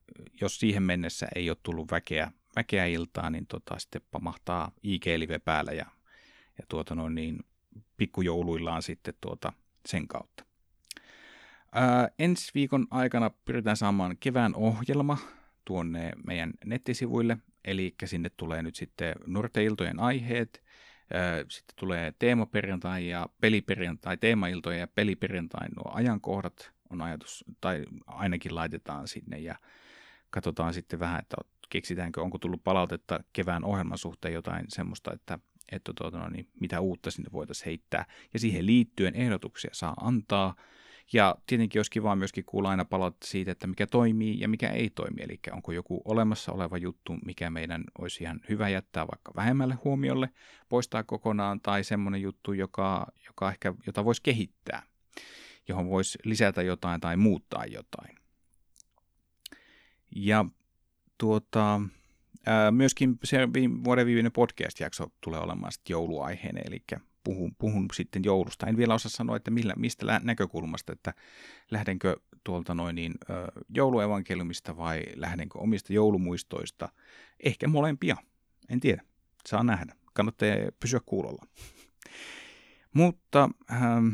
jos 0.41 0.61
siihen 0.61 0.83
mennessä 0.83 1.29
ei 1.35 1.51
ole 1.51 1.57
tullut 1.63 1.91
väkeä, 1.91 2.33
väkeä 2.57 2.87
iltaa, 2.87 3.31
niin 3.31 3.47
tota, 3.47 3.79
sitten 3.79 4.03
pamahtaa 4.11 4.73
IG-live 4.83 5.39
päällä 5.39 5.73
ja, 5.73 5.87
ja 6.61 6.67
tuota 6.69 6.95
noin 6.95 7.15
niin, 7.15 7.39
pikkujouluillaan 7.97 8.83
sitten 8.83 9.15
tuota 9.21 9.53
sen 9.87 10.09
kautta. 10.09 10.45
Ää, 11.73 12.09
ensi 12.19 12.51
viikon 12.55 12.87
aikana 12.91 13.31
pyritään 13.45 13.77
saamaan 13.77 14.17
kevään 14.21 14.55
ohjelma 14.55 15.19
tuonne 15.65 16.13
meidän 16.27 16.53
nettisivuille, 16.65 17.39
eli 17.65 17.95
sinne 18.05 18.31
tulee 18.37 18.63
nyt 18.63 18.75
sitten 18.75 19.15
Norteiltojen 19.27 20.01
aiheet, 20.01 20.63
sitten 21.49 21.77
tulee 21.77 22.13
teemaperjantai 22.19 23.09
ja 23.09 23.27
peliperjantai, 23.41 24.17
teemailtoja 24.17 24.79
ja 24.79 24.87
peliperjantai, 24.87 25.69
nuo 25.77 25.93
ajankohdat 25.95 26.73
on 26.91 27.03
ajatus, 27.03 27.45
tai 27.61 27.85
ainakin 28.07 28.55
laitetaan 28.55 29.09
sinne 29.09 29.39
ja 29.39 29.55
katsotaan 30.31 30.75
sitten 30.75 31.01
vähän, 31.01 31.21
että 31.21 31.37
keksitäänkö, 31.69 32.23
onko 32.23 32.39
tullut 32.39 32.65
palautetta 32.65 33.21
kevään 33.33 33.65
ohjelman 33.65 33.99
suhteen 33.99 34.35
jotain 34.35 34.65
semmoista, 34.69 35.13
että, 35.13 35.39
että 35.73 35.93
tuota, 35.99 36.19
no 36.19 36.29
niin, 36.29 36.49
mitä 36.61 36.81
uutta 36.81 37.11
sinne 37.11 37.33
voitaisiin 37.33 37.67
heittää. 37.67 38.05
Ja 38.33 38.39
siihen 38.41 38.67
liittyen 38.67 39.15
ehdotuksia 39.15 39.71
saa 39.73 39.95
antaa. 40.01 40.55
Ja 41.13 41.37
tietenkin 41.47 41.79
olisi 41.79 41.91
kiva 41.91 42.17
myöskin 42.17 42.45
kuulla 42.45 42.71
aina 42.71 42.85
palautetta 42.85 43.27
siitä, 43.27 43.53
että 43.53 43.67
mikä 43.67 43.87
toimii 43.87 44.41
ja 44.41 44.49
mikä 44.49 44.71
ei 44.71 44.91
toimi. 44.91 45.23
Eli 45.23 45.41
onko 45.53 45.73
joku 45.73 46.03
olemassa 46.05 46.53
oleva 46.53 46.79
juttu, 46.79 47.17
mikä 47.25 47.51
meidän 47.51 47.85
olisi 47.99 48.25
ihan 48.25 48.41
hyvä 48.49 48.69
jättää 48.69 49.07
vaikka 49.07 49.33
vähemmälle 49.37 49.75
huomiolle, 49.85 50.31
poistaa 50.69 51.03
kokonaan, 51.03 51.61
tai 51.61 51.85
semmoinen 51.85 52.23
juttu, 52.23 52.53
joka, 52.53 53.07
joka 53.27 53.51
ehkä, 53.51 53.75
jota 53.87 54.05
voisi 54.05 54.23
kehittää, 54.23 54.83
johon 55.69 55.89
voisi 55.89 56.19
lisätä 56.25 56.63
jotain 56.63 57.01
tai 57.01 57.17
muuttaa 57.17 57.65
jotain. 57.67 58.17
Ja 60.17 60.45
tuota, 61.19 61.81
myöskin 62.71 63.19
se 63.25 63.39
vuoden 63.85 64.07
viimeinen 64.07 64.33
podcast-jakso 64.33 65.07
tulee 65.21 65.41
olemaan 65.41 65.73
sitten 65.73 65.93
jouluaiheinen, 65.95 66.63
eli 66.67 66.83
puhun, 67.25 67.55
puhun 67.59 67.87
sitten 67.95 68.25
joulusta. 68.25 68.67
En 68.67 68.77
vielä 68.77 68.95
osaa 68.95 69.11
sanoa, 69.11 69.37
että 69.37 69.51
millä, 69.51 69.75
mistä 69.77 70.21
näkökulmasta, 70.23 70.93
että 70.93 71.15
lähdenkö 71.71 72.17
tuolta 72.45 72.75
noin 72.75 72.97
niin, 72.97 73.15
jouluevankeliumista 73.75 74.77
vai 74.77 75.03
lähdenkö 75.15 75.59
omista 75.59 75.93
joulumuistoista. 75.93 76.89
Ehkä 77.41 77.69
molempia, 77.69 78.17
en 78.69 78.81
tiedä, 78.81 79.03
saa 79.49 79.63
nähdä. 79.63 79.95
Kannattaa 80.13 80.49
pysyä 80.81 81.01
kuulolla. 81.07 81.47
Mutta 82.95 83.51
ähm, 83.73 84.09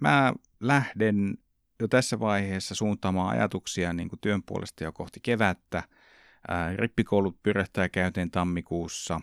mä 0.00 0.34
lähden 0.60 1.38
jo 1.80 1.88
tässä 1.88 2.20
vaiheessa 2.20 2.74
suuntaamaan 2.74 3.38
ajatuksia 3.38 3.92
niin 3.92 4.08
kuin 4.08 4.20
työn 4.20 4.42
puolesta 4.42 4.84
jo 4.84 4.92
kohti 4.92 5.20
kevättä. 5.22 5.82
Rippikoulut 6.76 7.42
pyörähtää 7.42 7.88
käyntiin 7.88 8.30
tammikuussa. 8.30 9.20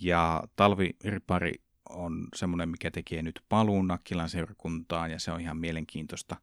Ja 0.00 0.42
talviripari 0.56 1.52
on 1.88 2.28
semmoinen, 2.34 2.68
mikä 2.68 2.90
tekee 2.90 3.22
nyt 3.22 3.40
paluun 3.48 3.88
Nakkilan 3.88 4.28
seurakuntaan 4.28 5.10
ja 5.10 5.18
se 5.18 5.32
on 5.32 5.40
ihan 5.40 5.56
mielenkiintoista 5.56 6.36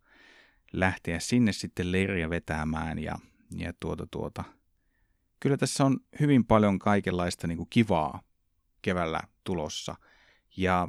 lähteä 0.73 1.19
sinne 1.19 1.51
sitten 1.51 1.91
leiriä 1.91 2.29
vetämään. 2.29 2.99
Ja, 2.99 3.19
ja 3.57 3.73
tuota, 3.79 4.07
tuota. 4.11 4.43
Kyllä 5.39 5.57
tässä 5.57 5.85
on 5.85 5.99
hyvin 6.19 6.45
paljon 6.45 6.79
kaikenlaista 6.79 7.47
niin 7.47 7.57
kuin 7.57 7.69
kivaa 7.69 8.21
keväällä 8.81 9.19
tulossa. 9.43 9.95
Ja 10.57 10.87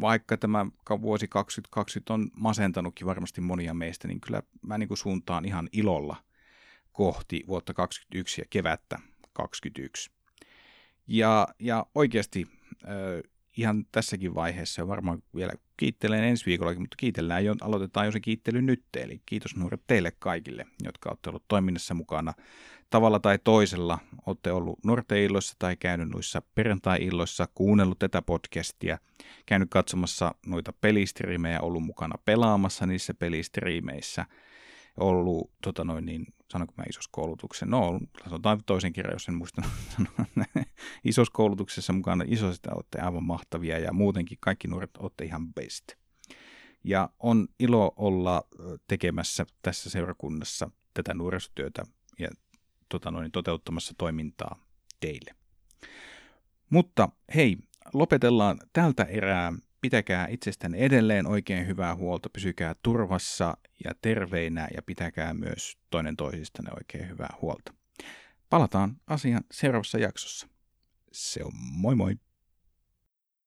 vaikka 0.00 0.36
tämä 0.36 0.66
vuosi 1.00 1.28
2020 1.28 2.14
on 2.14 2.30
masentanutkin 2.36 3.06
varmasti 3.06 3.40
monia 3.40 3.74
meistä, 3.74 4.08
niin 4.08 4.20
kyllä 4.20 4.42
mä 4.62 4.78
niin 4.78 4.88
kuin 4.88 4.98
suuntaan 4.98 5.44
ihan 5.44 5.68
ilolla 5.72 6.16
kohti 6.92 7.44
vuotta 7.46 7.74
2021 7.74 8.40
ja 8.40 8.44
kevättä 8.50 8.96
2021. 9.32 10.10
Ja, 11.06 11.48
ja 11.58 11.86
oikeasti 11.94 12.46
ihan 13.56 13.84
tässäkin 13.92 14.34
vaiheessa, 14.34 14.82
ja 14.82 14.88
varmaan 14.88 15.22
vielä 15.34 15.52
kiittelen 15.76 16.24
ensi 16.24 16.46
viikollakin, 16.46 16.82
mutta 16.82 16.96
kiitellään 16.96 17.44
jo, 17.44 17.54
aloitetaan 17.60 18.06
jo 18.06 18.12
se 18.12 18.20
kiittely 18.20 18.62
nyt. 18.62 18.84
Eli 18.96 19.22
kiitos 19.26 19.56
nuoret 19.56 19.82
teille 19.86 20.12
kaikille, 20.18 20.66
jotka 20.84 21.10
olette 21.10 21.30
olleet 21.30 21.44
toiminnassa 21.48 21.94
mukana 21.94 22.34
tavalla 22.90 23.20
tai 23.20 23.38
toisella. 23.44 23.98
Olette 24.26 24.52
ollut 24.52 24.78
nuorten 24.84 25.18
illoissa 25.18 25.54
tai 25.58 25.76
käynyt 25.76 26.08
noissa 26.08 26.42
perjantai-illoissa, 26.54 27.48
kuunnellut 27.54 27.98
tätä 27.98 28.22
podcastia, 28.22 28.98
käynyt 29.46 29.70
katsomassa 29.70 30.34
noita 30.46 30.72
pelistriimejä, 30.80 31.60
ollut 31.60 31.82
mukana 31.82 32.14
pelaamassa 32.24 32.86
niissä 32.86 33.14
pelistriimeissä, 33.14 34.26
ollut 34.96 35.50
tota 35.62 35.84
noin, 35.84 36.06
niin 36.06 36.26
sanonko 36.50 36.74
mä 36.76 36.84
isoskoulutuksen, 36.90 37.70
no 37.70 38.00
sanotaan 38.24 38.60
toisen 38.66 38.92
kirjan, 38.92 39.14
jos 39.14 39.28
en 39.28 39.34
muista 39.34 39.62
sanoa, 39.96 40.46
isoskoulutuksessa 41.04 41.92
mukana, 41.92 42.24
isoista 42.26 42.74
olette 42.74 43.00
aivan 43.00 43.24
mahtavia 43.24 43.78
ja 43.78 43.92
muutenkin 43.92 44.38
kaikki 44.40 44.68
nuoret 44.68 44.96
olette 44.98 45.24
ihan 45.24 45.54
best. 45.54 45.84
Ja 46.84 47.10
on 47.18 47.48
ilo 47.58 47.92
olla 47.96 48.42
tekemässä 48.88 49.46
tässä 49.62 49.90
seurakunnassa 49.90 50.70
tätä 50.94 51.14
nuorisotyötä 51.14 51.82
ja 52.18 52.28
tota 52.88 53.10
noin, 53.10 53.32
toteuttamassa 53.32 53.94
toimintaa 53.98 54.58
teille. 55.00 55.34
Mutta 56.70 57.08
hei, 57.34 57.56
lopetellaan 57.94 58.58
tältä 58.72 59.04
erää 59.04 59.52
pitäkää 59.82 60.26
itsestänne 60.30 60.78
edelleen 60.78 61.26
oikein 61.26 61.66
hyvää 61.66 61.94
huolta, 61.94 62.30
pysykää 62.30 62.74
turvassa 62.82 63.56
ja 63.84 63.90
terveinä 64.02 64.68
ja 64.74 64.82
pitäkää 64.82 65.34
myös 65.34 65.78
toinen 65.90 66.16
toisistanne 66.16 66.70
oikein 66.76 67.08
hyvää 67.08 67.34
huolta. 67.42 67.74
Palataan 68.50 69.00
asian 69.06 69.44
seuraavassa 69.52 69.98
jaksossa. 69.98 70.48
Se 71.12 71.44
on 71.44 71.52
moi 71.54 71.94
moi! 71.94 72.16